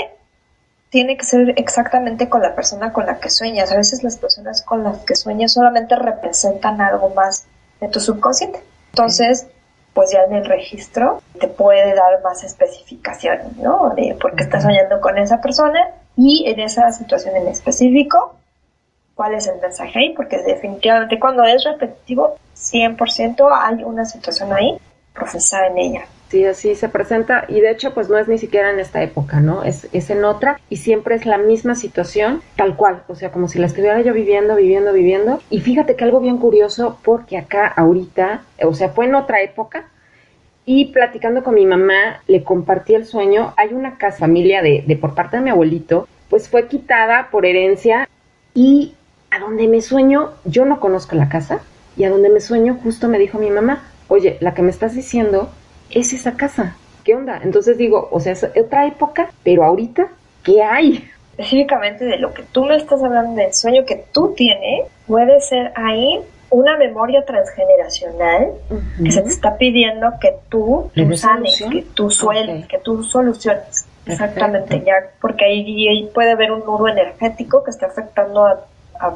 [0.91, 3.73] tiene que ser exactamente con la persona con la que sueñas.
[3.73, 7.47] A veces las personas con las que sueñas solamente representan algo más
[7.81, 8.61] de tu subconsciente.
[8.91, 9.47] Entonces,
[9.95, 13.93] pues ya en el registro te puede dar más especificaciones, ¿no?
[13.97, 18.37] De por qué estás soñando con esa persona y en esa situación en específico,
[19.15, 24.79] cuál es el mensaje ahí, porque definitivamente cuando es repetitivo, 100% hay una situación ahí
[25.15, 26.07] profesada en ella.
[26.31, 29.41] Sí, así se presenta y de hecho pues no es ni siquiera en esta época,
[29.41, 29.65] ¿no?
[29.65, 33.49] Es, es en otra y siempre es la misma situación tal cual, o sea, como
[33.49, 35.41] si la estuviera yo viviendo, viviendo, viviendo.
[35.51, 39.89] Y fíjate que algo bien curioso porque acá ahorita, o sea, fue en otra época
[40.65, 44.97] y platicando con mi mamá le compartí el sueño, hay una casa familia de, de
[44.97, 48.09] por parte de mi abuelito, pues fue quitada por herencia
[48.55, 48.95] y
[49.33, 51.61] a donde me sueño, yo no conozco la casa
[51.97, 54.95] y a donde me sueño justo me dijo mi mamá, oye, la que me estás
[54.95, 55.51] diciendo
[55.91, 56.77] es esa casa.
[57.05, 57.41] ¿Qué onda?
[57.43, 60.09] Entonces digo, o sea, es otra época, pero ahorita,
[60.45, 61.09] ¿qué hay?
[61.33, 65.73] Específicamente de lo que tú me estás hablando del sueño que tú tienes, puede ser
[65.75, 68.53] ahí una memoria transgeneracional
[69.03, 73.87] que se te está pidiendo que tú, tú sanes, que tú sueltes, que tú soluciones.
[74.05, 78.67] Exactamente, ya, porque ahí, puede haber un nudo energético que está afectando a,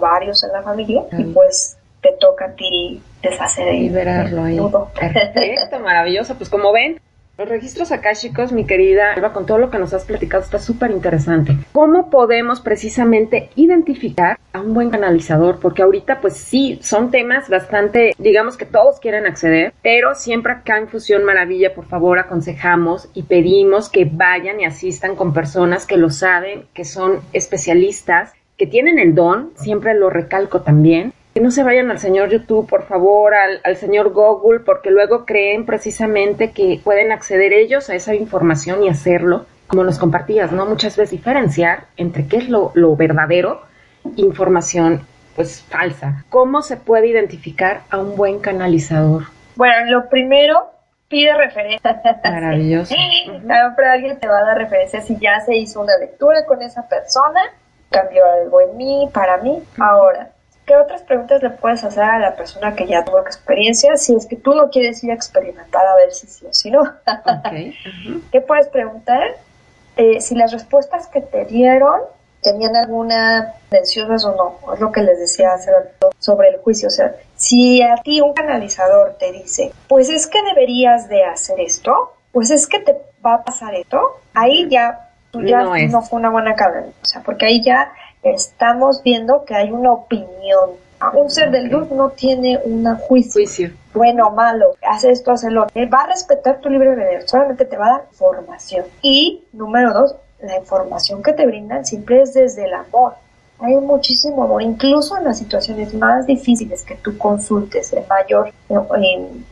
[0.00, 4.60] varios en la familia y pues te toca a ti deshacer liberarlo ahí.
[4.94, 6.34] Perfecto, maravilloso.
[6.36, 7.00] Pues como ven,
[7.38, 10.90] los registros akáshicos, mi querida Alba, con todo lo que nos has platicado, está súper
[10.90, 11.56] interesante.
[11.72, 15.58] ¿Cómo podemos precisamente identificar a un buen canalizador?
[15.60, 20.78] Porque ahorita, pues sí, son temas bastante, digamos que todos quieren acceder, pero siempre acá
[20.78, 25.96] en Fusión Maravilla, por favor, aconsejamos y pedimos que vayan y asistan con personas que
[25.96, 31.50] lo saben, que son especialistas, que tienen el don, siempre lo recalco también, que no
[31.50, 36.52] se vayan al señor YouTube, por favor, al, al, señor Google, porque luego creen precisamente
[36.52, 40.64] que pueden acceder ellos a esa información y hacerlo, como nos compartías, ¿no?
[40.64, 43.62] Muchas veces diferenciar entre qué es lo, lo verdadero,
[44.14, 46.24] información pues falsa.
[46.30, 49.24] ¿Cómo se puede identificar a un buen canalizador?
[49.56, 50.70] Bueno, lo primero,
[51.08, 52.00] pide referencia.
[52.22, 52.94] Maravilloso.
[52.94, 56.88] Siempre alguien te va a dar referencia si ya se hizo una lectura con esa
[56.88, 57.40] persona,
[57.90, 59.60] cambió algo en mí, para mí.
[59.78, 60.30] Ahora,
[60.66, 64.26] ¿Qué otras preguntas le puedes hacer a la persona que ya tuvo experiencia si es
[64.26, 66.82] que tú no quieres ir a experimentar a ver si sí o si no?
[68.32, 69.36] ¿Qué puedes preguntar?
[69.96, 72.00] Eh, si las respuestas que te dieron
[72.42, 76.88] tenían alguna tendenciosas o no, es lo que les decía hace rato sobre el juicio,
[76.88, 81.58] o sea, si a ti un canalizador te dice, pues es que deberías de hacer
[81.60, 86.18] esto, pues es que te va a pasar esto, ahí ya, ya no, no fue
[86.18, 87.92] una buena cabra, o sea, porque ahí ya
[88.24, 90.70] estamos viendo que hay una opinión.
[91.12, 95.64] Un ser de luz no tiene un juicio, bueno o malo, hace esto, hace lo
[95.64, 95.74] otro.
[95.90, 98.86] Va a respetar tu libre albedrío, solamente te va a dar información.
[99.02, 103.14] Y, número dos, la información que te brindan siempre es desde el amor.
[103.58, 108.52] Hay muchísimo amor, incluso en las situaciones más difíciles que tú consultes, de mayor,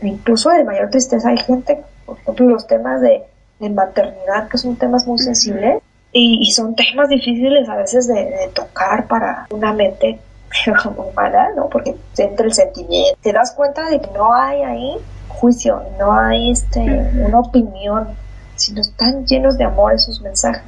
[0.01, 1.29] incluso de mayor tristeza.
[1.29, 3.23] Hay gente, por ejemplo, los temas de,
[3.61, 5.83] de maternidad, que son temas muy sensibles,
[6.13, 10.21] y, son temas difíciles a veces de, tocar para una mente
[10.97, 11.69] humana, ¿no?
[11.69, 13.19] Porque entra el sentimiento.
[13.23, 14.97] Te das cuenta de que no hay ahí
[15.29, 18.09] juicio, no hay este, una opinión,
[18.57, 20.63] sino están llenos de amor esos mensajes.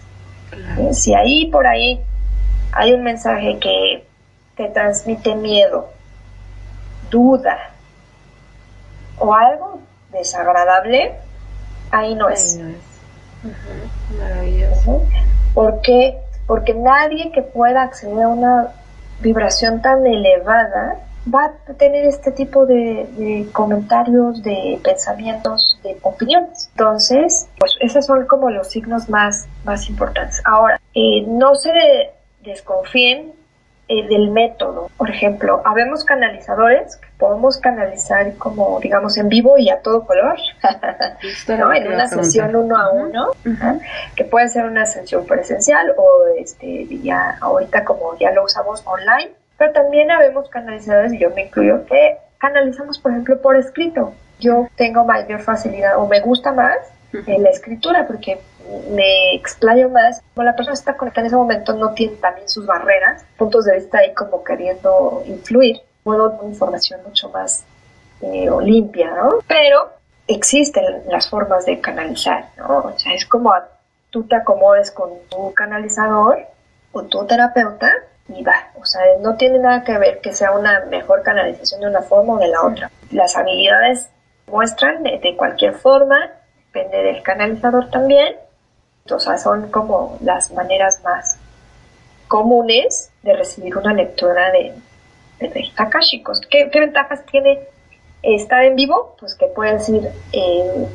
[0.93, 2.01] Si ahí por ahí
[2.73, 4.07] hay un mensaje que
[4.57, 5.91] te transmite miedo,
[7.11, 7.71] duda
[9.19, 9.81] o algo
[10.11, 11.15] desagradable,
[11.91, 12.57] ahí no es.
[12.57, 14.19] Ahí no es.
[14.19, 15.07] Maravilloso.
[15.55, 16.19] ¿Por qué?
[16.47, 18.69] Porque nadie que pueda acceder a una
[19.21, 20.99] vibración tan elevada
[21.33, 26.69] va a tener este tipo de, comentarios, de pensamientos, de opiniones.
[26.73, 30.43] Entonces, pues esos son como los signos más, más importantes.
[30.45, 31.71] Ahora, eh, no se
[32.43, 33.33] desconfíen
[33.87, 34.91] eh, del método.
[34.97, 40.37] Por ejemplo, habemos canalizadores que podemos canalizar como, digamos, en vivo y a todo color,
[41.49, 43.33] En una sesión uno a uno,
[44.17, 49.33] que puede ser una sesión presencial o este, ya ahorita como ya lo usamos online,
[49.59, 54.15] Pero también habemos canalizadores, y yo me incluyo, que canalizamos, por ejemplo, por escrito.
[54.41, 56.79] Yo tengo mayor facilidad o me gusta más
[57.13, 58.39] la escritura porque
[58.91, 60.23] me explayo más.
[60.35, 63.75] Como la persona está conectada en ese momento, no tiene también sus barreras, puntos de
[63.75, 65.81] vista ahí como queriendo influir.
[66.03, 67.65] Puedo dar información mucho más
[68.21, 69.39] eh, limpia, ¿no?
[69.47, 69.91] Pero
[70.27, 72.79] existen las formas de canalizar, ¿no?
[72.79, 73.53] O sea, es como
[74.11, 76.39] tú te acomodes con tu canalizador
[76.93, 77.91] o tu terapeuta
[78.29, 78.71] y va.
[78.81, 82.35] O sea, no tiene nada que ver que sea una mejor canalización de una forma
[82.35, 82.91] o de la otra.
[83.11, 84.09] Las habilidades
[84.47, 86.31] muestran de, cualquier forma,
[86.73, 88.37] depende del canalizador también.
[89.11, 91.37] O sea, son como las maneras más
[92.27, 94.75] comunes de recibir una lectura de,
[95.41, 95.71] de.
[96.49, 97.69] ¿Qué, ¿Qué ventajas tiene
[98.23, 99.15] estar en vivo?
[99.21, 100.87] Pues que puedes ir eh,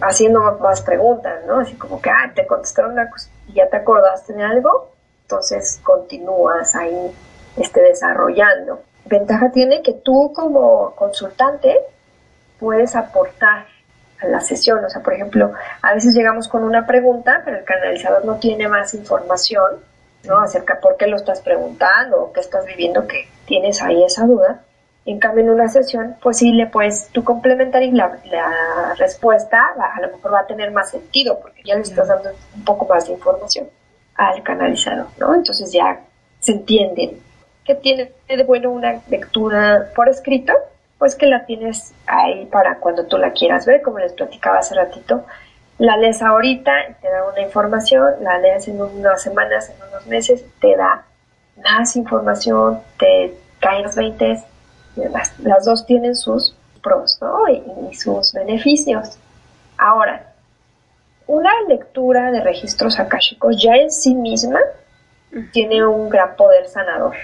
[0.00, 1.60] haciendo más preguntas, ¿no?
[1.60, 4.90] Así como que, ah, te contestaron una cosa y ya te acordaste de algo,
[5.22, 7.12] entonces continúas ahí
[7.56, 8.82] este, desarrollando.
[9.04, 11.78] Ventaja tiene que tú como consultante
[12.58, 13.66] puedes aportar
[14.20, 14.84] a la sesión.
[14.84, 18.68] O sea, por ejemplo, a veces llegamos con una pregunta, pero el canalizador no tiene
[18.68, 19.80] más información,
[20.24, 20.40] ¿no?
[20.40, 24.60] Acerca por qué lo estás preguntando o qué estás viviendo que tienes ahí esa duda.
[25.06, 28.18] En cambio, en una sesión, pues sí le puedes tú complementar y la,
[28.96, 32.64] respuesta a lo mejor va a tener más sentido porque ya le estás dando un
[32.64, 33.68] poco más de información
[34.14, 35.34] al canalizador, ¿no?
[35.34, 36.00] Entonces ya
[36.40, 37.20] se entienden.
[37.64, 40.52] ¿Qué tiene de bueno una lectura por escrito?
[41.04, 44.74] Pues que la tienes ahí para cuando tú la quieras ver, como les platicaba hace
[44.74, 45.26] ratito.
[45.76, 50.06] La lees ahorita y te da una información, la lees en unas semanas, en unos
[50.06, 51.04] meses, te da
[51.62, 54.44] más información, te caen los 20
[55.12, 59.18] las, las dos tienen sus pros y, sus beneficios.
[59.76, 60.32] Ahora,
[61.26, 64.60] una lectura de registros akáshicos ya en sí misma
[65.52, 67.14] tiene un gran poder sanador.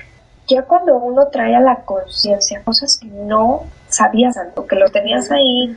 [0.50, 5.30] Ya cuando uno trae a la conciencia cosas que no sabías tanto, que lo tenías
[5.30, 5.76] ahí,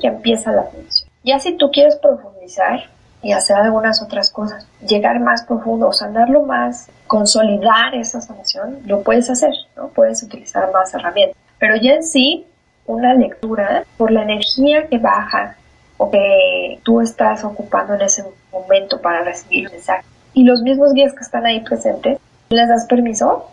[0.00, 1.08] ya empieza la función.
[1.22, 2.80] Ya si tú quieres profundizar
[3.22, 9.30] y hacer algunas otras cosas, llegar más profundo, sanarlo más, consolidar esa sanación, lo puedes
[9.30, 9.86] hacer, ¿no?
[9.88, 11.40] Puedes utilizar más herramientas.
[11.60, 12.44] Pero ya en sí,
[12.86, 15.56] una lectura, por la energía que baja
[15.96, 20.04] o que tú estás ocupando en ese momento para recibir el mensaje,
[20.34, 23.48] y los mismos guías que están ahí presentes, les das permiso,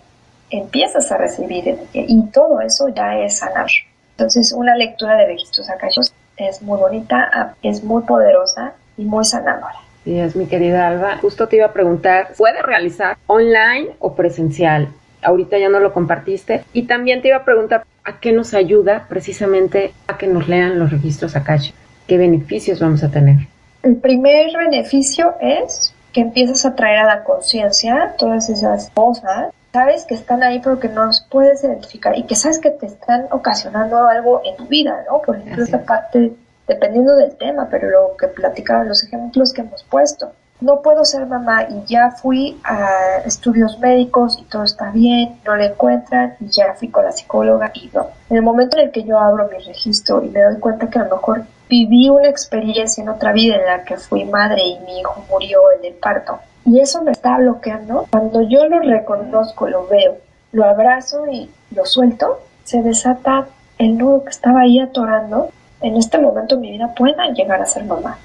[0.50, 3.68] empiezas a recibir y todo eso ya es sanar.
[4.18, 9.76] Entonces, una lectura de registros akashicos es muy bonita, es muy poderosa y muy sanadora.
[10.04, 11.18] Sí, es mi querida Alba.
[11.18, 14.90] Justo te iba a preguntar, ¿puede realizar online o presencial?
[15.22, 16.64] Ahorita ya no lo compartiste.
[16.74, 20.78] Y también te iba a preguntar, ¿a qué nos ayuda precisamente a que nos lean
[20.78, 21.74] los registros Akashi?
[22.08, 23.48] ¿Qué beneficios vamos a tener?
[23.82, 30.06] El primer beneficio es que empiezas a traer a la conciencia todas esas cosas sabes
[30.06, 33.28] que están ahí pero que no los puedes identificar y que sabes que te están
[33.30, 35.22] ocasionando algo en tu vida, ¿no?
[35.22, 36.34] Por ejemplo, esa parte
[36.66, 40.32] dependiendo del tema, pero lo que platicaban los ejemplos que hemos puesto.
[40.62, 45.58] No puedo ser mamá y ya fui a estudios médicos y todo está bien, no
[45.58, 48.08] le encuentran y ya fui con la psicóloga y no.
[48.30, 51.00] En el momento en el que yo abro mi registro y me doy cuenta que
[51.00, 54.80] a lo mejor viví una experiencia en otra vida en la que fui madre y
[54.86, 59.68] mi hijo murió en el parto y eso me está bloqueando, cuando yo lo reconozco,
[59.70, 60.18] lo veo,
[60.52, 63.48] lo abrazo y lo suelto, se desata
[63.78, 65.50] el nudo que estaba ahí atorando
[65.82, 68.18] en este momento en mi vida pueda llegar a ser mamá.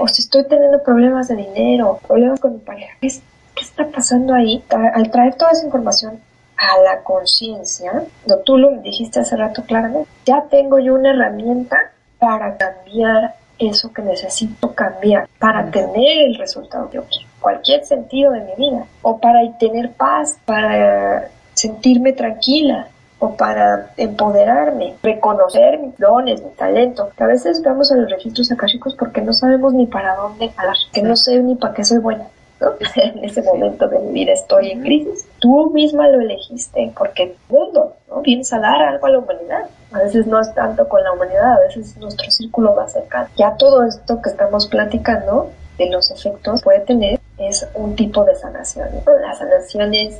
[0.00, 4.62] O si estoy teniendo problemas de dinero, problemas con mi pareja, ¿qué, está pasando ahí?
[4.70, 6.20] Al traer toda esa información
[6.56, 8.04] a la conciencia,
[8.44, 11.76] tú lo dijiste hace rato claramente, ya tengo yo una herramienta
[12.18, 18.32] para cambiar eso que necesito cambiar, para tener el resultado que yo quiero, cualquier sentido
[18.32, 22.88] de mi vida, o para tener paz, para sentirme tranquila,
[23.20, 27.10] o para empoderarme, reconocer mis dones, mi talento.
[27.18, 31.02] A veces vamos a los registros akashicos porque no sabemos ni para dónde jalar, que
[31.02, 32.28] no sé ni para qué soy buena.
[32.96, 35.26] en ese momento de mi vida estoy en crisis.
[35.38, 38.20] Tú misma lo elegiste porque el mundo ¿no?
[38.20, 39.66] vienes a dar algo a la humanidad.
[39.92, 43.28] A veces no es tanto con la humanidad, a veces es nuestro círculo más cercano.
[43.36, 48.34] Ya todo esto que estamos platicando de los efectos puede tener es un tipo de
[48.34, 48.88] sanación.
[49.20, 50.16] Las sanaciones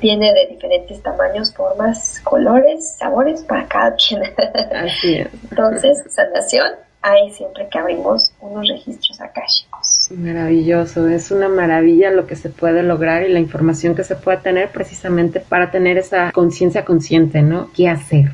[0.00, 4.22] vienen de diferentes tamaños, formas, colores, sabores para cada quien.
[4.74, 5.28] Así es.
[5.50, 6.66] Entonces, sanación
[7.00, 10.08] hay siempre que abrimos unos registros akáshicos.
[10.10, 14.38] Maravilloso, es una maravilla lo que se puede lograr y la información que se puede
[14.38, 17.70] tener precisamente para tener esa conciencia consciente, ¿no?
[17.72, 18.30] ¿Qué hacer?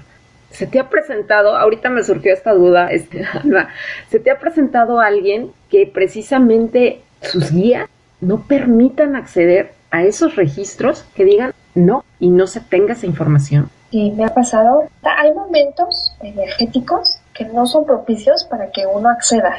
[0.55, 3.25] Se te ha presentado, ahorita me surgió esta duda, este,
[4.09, 7.89] se te ha presentado alguien que precisamente sus guías
[8.21, 13.69] no permitan acceder a esos registros que digan, no y no se tenga esa información.
[13.91, 14.89] Sí, me ha pasado.
[15.03, 19.55] Hay momentos energéticos que no son propicios para que uno acceda.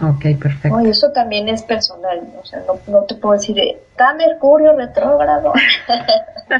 [0.00, 0.80] Ok, perfecto.
[0.80, 5.52] y eso también es personal, o sea, no, no te puedo decir, está Mercurio retrógrado.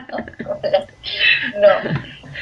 [1.61, 1.68] no,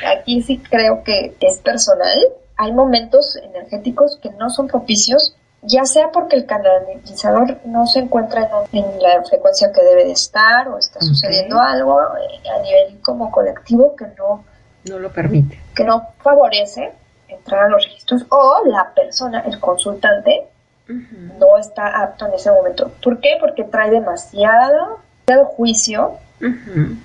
[0.06, 2.18] aquí sí creo que es personal.
[2.56, 8.48] Hay momentos energéticos que no son propicios ya sea porque el canalizador no se encuentra
[8.72, 13.30] en, la frecuencia que debe de estar o está sucediendo algo eh, a nivel como
[13.30, 14.44] colectivo que no,
[14.84, 16.92] no lo permite, que no favorece
[17.28, 20.46] entrar a los registros o la persona, el consultante,
[20.88, 22.92] no está apto en ese momento.
[23.02, 23.36] ¿Por qué?
[23.40, 26.18] Porque trae demasiado, demasiado juicio,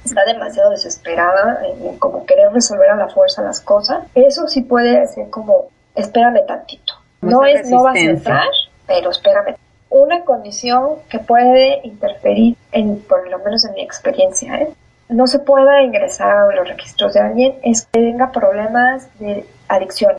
[0.04, 4.04] está demasiado desesperada en, como querer resolver a la fuerza las cosas.
[4.16, 8.48] Eso sí puede ser como, espérame tantito no es, no vas a entrar,
[8.88, 9.56] pero espérame.
[9.90, 14.70] Una condición que puede interferir, en, por lo menos en mi experiencia, ¿eh?
[15.10, 20.18] no se pueda ingresar a los registros de alguien es que tenga problemas de adicción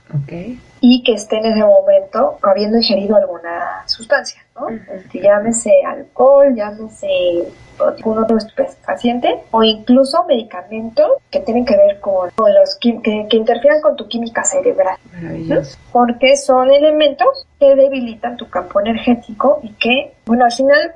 [0.81, 4.67] y que esté en ese momento habiendo ingerido alguna sustancia, ¿no?
[5.13, 7.45] Llámese alcohol, llámese
[7.79, 8.39] algún otro
[8.85, 14.09] paciente o incluso medicamentos que tienen que ver con, los que, que, interfieran con tu
[14.09, 14.97] química cerebral.
[15.93, 20.95] Porque son elementos que debilitan tu campo energético y que, bueno, al final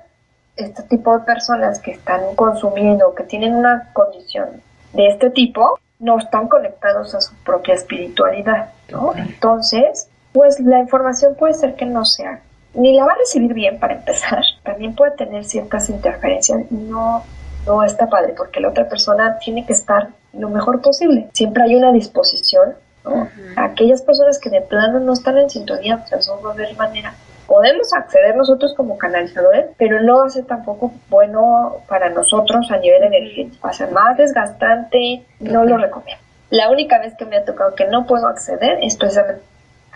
[0.57, 4.49] este tipo de personas que están consumiendo, que tienen una condición
[4.95, 9.15] de este tipo, no están conectados a su propia espiritualidad, ¿no?
[9.17, 12.41] Entonces, pues la información puede ser que no sea,
[12.75, 17.25] ni la va a recibir bien para empezar, también puede tener ciertas interferencias no,
[17.67, 21.29] no está padre, porque la otra persona tiene que estar lo mejor posible.
[21.33, 22.75] Siempre hay una disposición,
[23.05, 23.29] ¿no?
[23.57, 27.15] Aquellas personas que de plano no están en sintonía, pues no va a haber manera
[27.47, 32.79] podemos acceder nosotros como canalizadores, pero no va a ser tampoco bueno para nosotros a
[32.79, 33.67] nivel energético.
[33.67, 36.23] Va a ser más desgastante, no lo recomiendo.
[36.51, 39.43] La única vez que me ha tocado que no puedo acceder es precisamente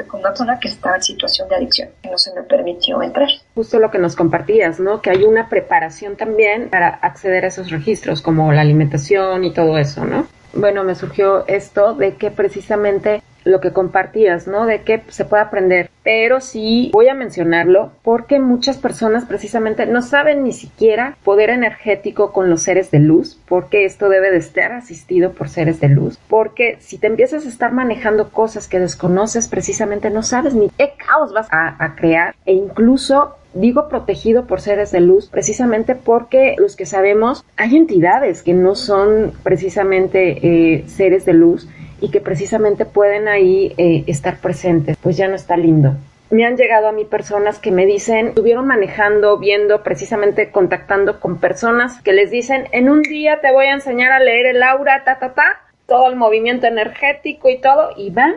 [0.08, 3.28] con una persona que estaba en situación de adicción, que no se me permitió entrar.
[3.54, 5.02] Justo lo que nos compartías, ¿no?
[5.02, 9.78] Que hay una preparación también para acceder a esos registros, como la alimentación y todo
[9.78, 10.26] eso, ¿no?
[10.54, 14.66] Bueno, me surgió esto de que precisamente lo que compartías, ¿no?
[14.66, 15.90] De que se puede aprender.
[16.02, 22.32] Pero sí voy a mencionarlo porque muchas personas precisamente no saben ni siquiera poder energético
[22.32, 26.18] con los seres de luz, porque esto debe de estar asistido por seres de luz.
[26.28, 30.94] Porque si te empiezas a estar manejando cosas que desconoces, precisamente no sabes ni qué
[30.96, 36.76] caos vas a, crear e incluso Digo protegido por seres de luz precisamente porque los
[36.76, 41.68] que sabemos hay entidades que no son precisamente eh, seres de luz
[42.00, 45.94] y que precisamente pueden ahí eh, estar presentes, pues ya no está lindo.
[46.30, 51.38] Me han llegado a mí personas que me dicen, estuvieron manejando, viendo, precisamente contactando con
[51.38, 55.02] personas que les dicen, en un día te voy a enseñar a leer el aura,
[55.04, 58.34] ta, ta, ta, todo el movimiento energético y todo, y van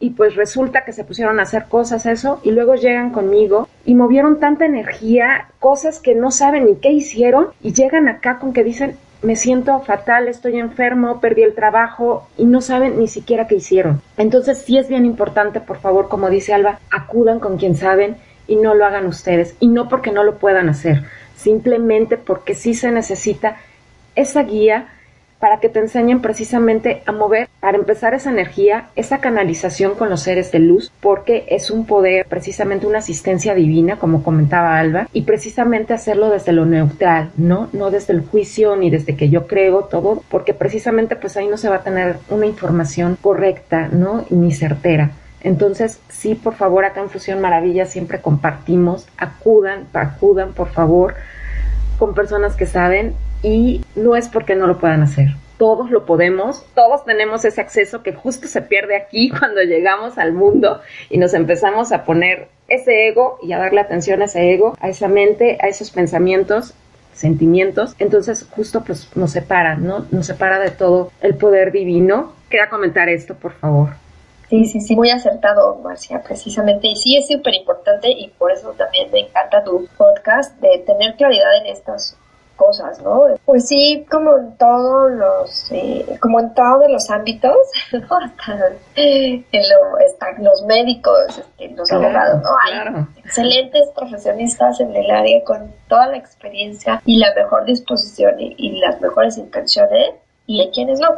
[0.00, 3.94] y pues resulta que se pusieron a hacer cosas eso y luego llegan conmigo y
[3.94, 8.64] movieron tanta energía, cosas que no saben ni qué hicieron y llegan acá con que
[8.64, 13.56] dicen me siento fatal, estoy enfermo, perdí el trabajo y no saben ni siquiera qué
[13.56, 14.00] hicieron.
[14.16, 18.16] Entonces sí es bien importante, por favor, como dice Alba, acudan con quien saben
[18.46, 19.56] y no lo hagan ustedes.
[19.60, 21.04] Y no porque no lo puedan hacer,
[21.36, 23.56] simplemente porque sí se necesita
[24.14, 24.88] esa guía
[25.38, 30.22] para que te enseñen precisamente a mover, para empezar esa energía, esa canalización con los
[30.22, 35.22] seres de luz, porque es un poder, precisamente una asistencia divina, como comentaba Alba, y
[35.22, 37.68] precisamente hacerlo desde lo neutral, ¿no?
[37.72, 41.56] No desde el juicio ni desde que yo creo todo, porque precisamente pues ahí no
[41.56, 44.24] se va a tener una información correcta, ¿no?
[44.30, 45.12] Ni certera.
[45.40, 51.14] Entonces, sí, por favor, acá en Fusión Maravilla siempre compartimos, acudan, acudan, por favor,
[51.98, 55.28] con personas que saben y no es porque no lo puedan hacer.
[55.58, 60.32] Todos lo podemos, todos tenemos ese acceso que justo se pierde aquí cuando llegamos al
[60.32, 60.80] mundo
[61.10, 64.88] y nos empezamos a poner ese ego y a darle atención a ese ego, a
[64.88, 66.74] esa mente, a esos pensamientos
[67.18, 70.06] sentimientos, entonces justo pues nos separa, ¿no?
[70.12, 72.32] Nos separa de todo el poder divino.
[72.48, 73.90] Quería comentar esto, por favor.
[74.48, 76.86] Sí, sí, sí, muy acertado, Marcia, precisamente.
[76.86, 81.16] Y sí es súper importante y por eso también me encanta tu podcast de tener
[81.16, 82.16] claridad en estas
[82.58, 83.22] cosas, ¿no?
[83.46, 87.56] Pues sí, como en todos los, eh, como en todos los ámbitos,
[87.92, 88.18] ¿no?
[88.22, 92.50] Hasta en lo, están los médicos, este, los abogados, ¿no?
[92.66, 98.78] Hay excelentes profesionistas en el área con toda la experiencia y la mejor disposición y,
[98.80, 100.10] las mejores intenciones,
[100.46, 101.08] y hay quienes no.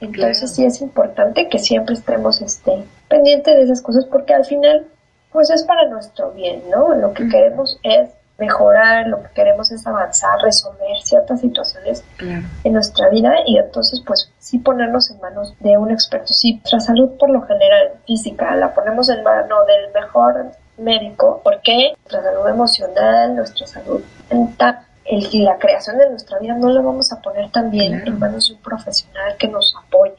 [0.00, 4.86] Entonces sí es importante que siempre estemos este, pendientes de esas cosas porque al final
[5.32, 6.94] pues es para nuestro bien, ¿no?
[6.94, 13.08] Lo que queremos es mejorar, lo que queremos es avanzar, resolver ciertas situaciones en nuestra
[13.08, 16.34] vida y entonces pues sí ponernos en manos de un experto.
[16.34, 21.94] Si nuestra salud por lo general física la ponemos en mano del mejor médico, porque
[21.96, 27.12] nuestra salud emocional, nuestra salud mental, el, la creación de nuestra vida no la vamos
[27.12, 30.14] a poner también en manos de un profesional que nos apoye.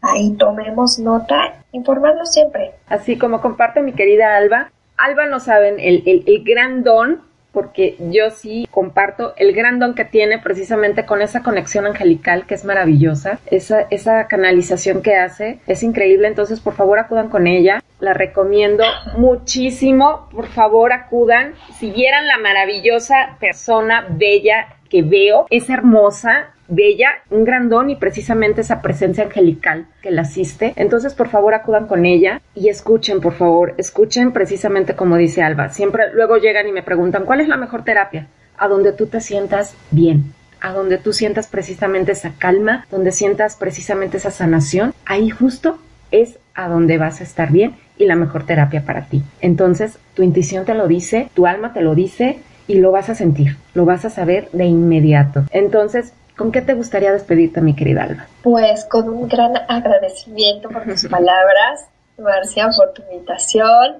[0.00, 2.74] Ahí tomemos nota, informarnos siempre.
[2.88, 4.70] Así como comparte mi querida Alba,
[5.02, 7.22] Alba no saben el, el, el gran don
[7.52, 12.54] porque yo sí comparto el gran don que tiene precisamente con esa conexión angelical que
[12.54, 17.82] es maravillosa, esa, esa canalización que hace es increíble, entonces por favor acudan con ella,
[18.00, 18.84] la recomiendo
[19.16, 27.10] muchísimo, por favor acudan, si vieran la maravillosa persona bella que veo, es hermosa, bella,
[27.30, 30.72] un gran don y precisamente esa presencia angelical que la asiste.
[30.76, 35.68] Entonces, por favor, acudan con ella y escuchen, por favor, escuchen precisamente como dice Alba.
[35.68, 38.26] Siempre luego llegan y me preguntan, ¿cuál es la mejor terapia?
[38.56, 43.56] A donde tú te sientas bien, a donde tú sientas precisamente esa calma, donde sientas
[43.56, 45.78] precisamente esa sanación, ahí justo
[46.10, 49.22] es a donde vas a estar bien y la mejor terapia para ti.
[49.40, 53.14] Entonces, tu intuición te lo dice, tu alma te lo dice y lo vas a
[53.14, 55.44] sentir, lo vas a saber de inmediato.
[55.50, 56.12] Entonces,
[56.42, 58.26] ¿Con qué te gustaría despedirte, mi querida Alba?
[58.42, 61.86] Pues con un gran agradecimiento por tus palabras,
[62.18, 63.98] Marcia, por tu invitación,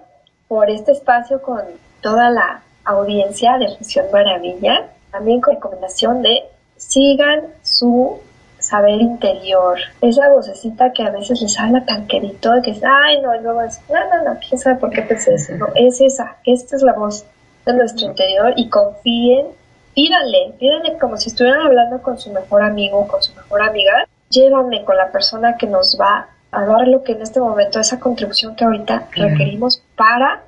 [0.48, 1.60] por este espacio con
[2.00, 4.88] toda la audiencia de Fusión Maravilla.
[5.12, 6.40] También con recomendación de
[6.76, 8.18] sigan su
[8.58, 9.78] saber interior.
[10.00, 13.62] Esa vocecita que a veces les habla tan querido que es, ay, no, y luego
[13.62, 15.54] es, no, no, no, quién sabe por qué pensé eso.
[15.54, 17.24] No, es esa, esta es la voz
[17.64, 19.46] de nuestro interior y confíen
[19.94, 24.06] pídanle, pídanle como si estuvieran hablando con su mejor amigo, con su mejor amiga.
[24.30, 28.00] Llévame con la persona que nos va a dar lo que en este momento, esa
[28.00, 30.42] contribución que ahorita requerimos para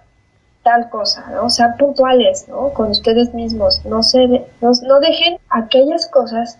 [0.62, 1.50] tal cosa, ¿no?
[1.50, 2.70] Sean puntuales, ¿no?
[2.70, 3.84] Con ustedes mismos.
[3.84, 6.58] No, se, no, no dejen aquellas cosas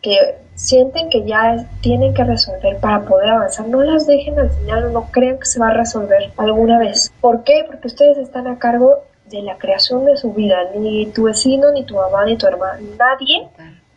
[0.00, 4.92] que sienten que ya tienen que resolver para poder avanzar, no las dejen al final,
[4.92, 7.12] no crean que se va a resolver alguna vez.
[7.20, 7.64] ¿Por qué?
[7.66, 11.84] Porque ustedes están a cargo de la creación de su vida, ni tu vecino, ni
[11.84, 13.48] tu mamá, ni tu hermana, nadie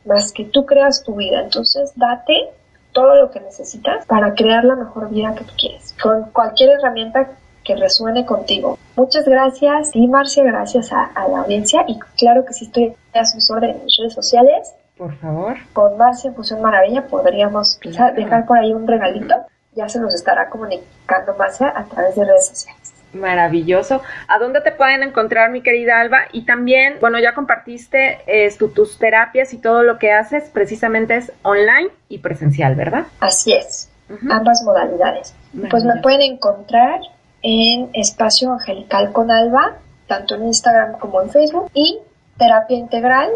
[0.05, 1.41] más que tú creas tu vida.
[1.41, 2.49] Entonces, date
[2.93, 7.29] todo lo que necesitas para crear la mejor vida que tú quieres, con cualquier herramienta
[7.63, 8.77] que resuene contigo.
[8.95, 13.51] Muchas gracias, y Marcia, gracias a, la audiencia y claro que si estoy a sus
[13.51, 14.73] órdenes en mis redes sociales.
[14.97, 15.55] Por favor.
[15.73, 19.35] Con Marcia Fusión Maravilla podríamos dejar por ahí un regalito.
[19.73, 22.94] Ya se nos estará comunicando Marcia a través de redes sociales.
[23.15, 24.01] Maravilloso.
[24.27, 26.23] ¿A dónde te pueden encontrar, mi querida Alba?
[26.31, 31.31] Y también, bueno, ya compartiste eh, tus terapias y todo lo que haces, precisamente es
[31.41, 33.05] online y presencial, ¿verdad?
[33.19, 33.89] Así es,
[34.29, 35.33] ambas modalidades.
[35.69, 36.99] Pues me pueden encontrar
[37.41, 41.99] en Espacio Angelical con Alba, tanto en Instagram como en Facebook, y
[42.37, 43.29] Terapia Integral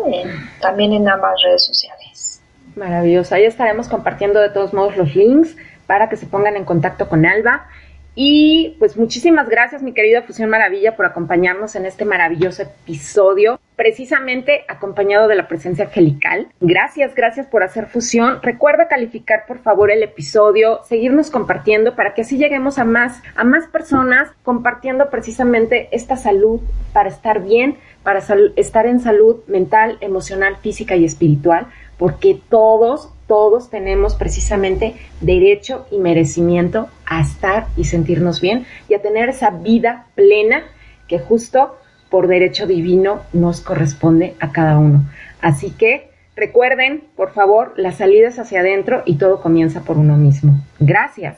[0.61, 2.41] también en ambas redes sociales.
[2.75, 3.36] Maravilloso.
[3.36, 5.55] Ahí estaremos compartiendo de todos modos los links
[5.88, 7.67] para que se pongan en contacto con Alba.
[8.16, 14.66] Y pues muchísimas gracias, mi querida Fusión Maravilla, por acompañarnos en este maravilloso episodio, precisamente
[14.68, 16.47] acompañado de la presencia angelical.
[16.60, 18.39] Gracias, gracias por hacer fusión.
[18.41, 23.43] Recuerda calificar por favor el episodio, seguirnos compartiendo para que así lleguemos a más, a
[23.45, 26.60] más personas compartiendo precisamente esta salud
[26.91, 28.22] para estar bien, para
[28.57, 35.99] estar en salud mental, emocional, física y espiritual, porque todos todos tenemos precisamente derecho y
[35.99, 40.63] merecimiento a estar y sentirnos bien y a tener esa vida plena
[41.07, 41.77] que justo
[42.09, 45.05] por derecho divino nos corresponde a cada uno.
[45.41, 50.59] Así que recuerden, por favor, las salidas hacia adentro y todo comienza por uno mismo.
[50.80, 51.38] Gracias.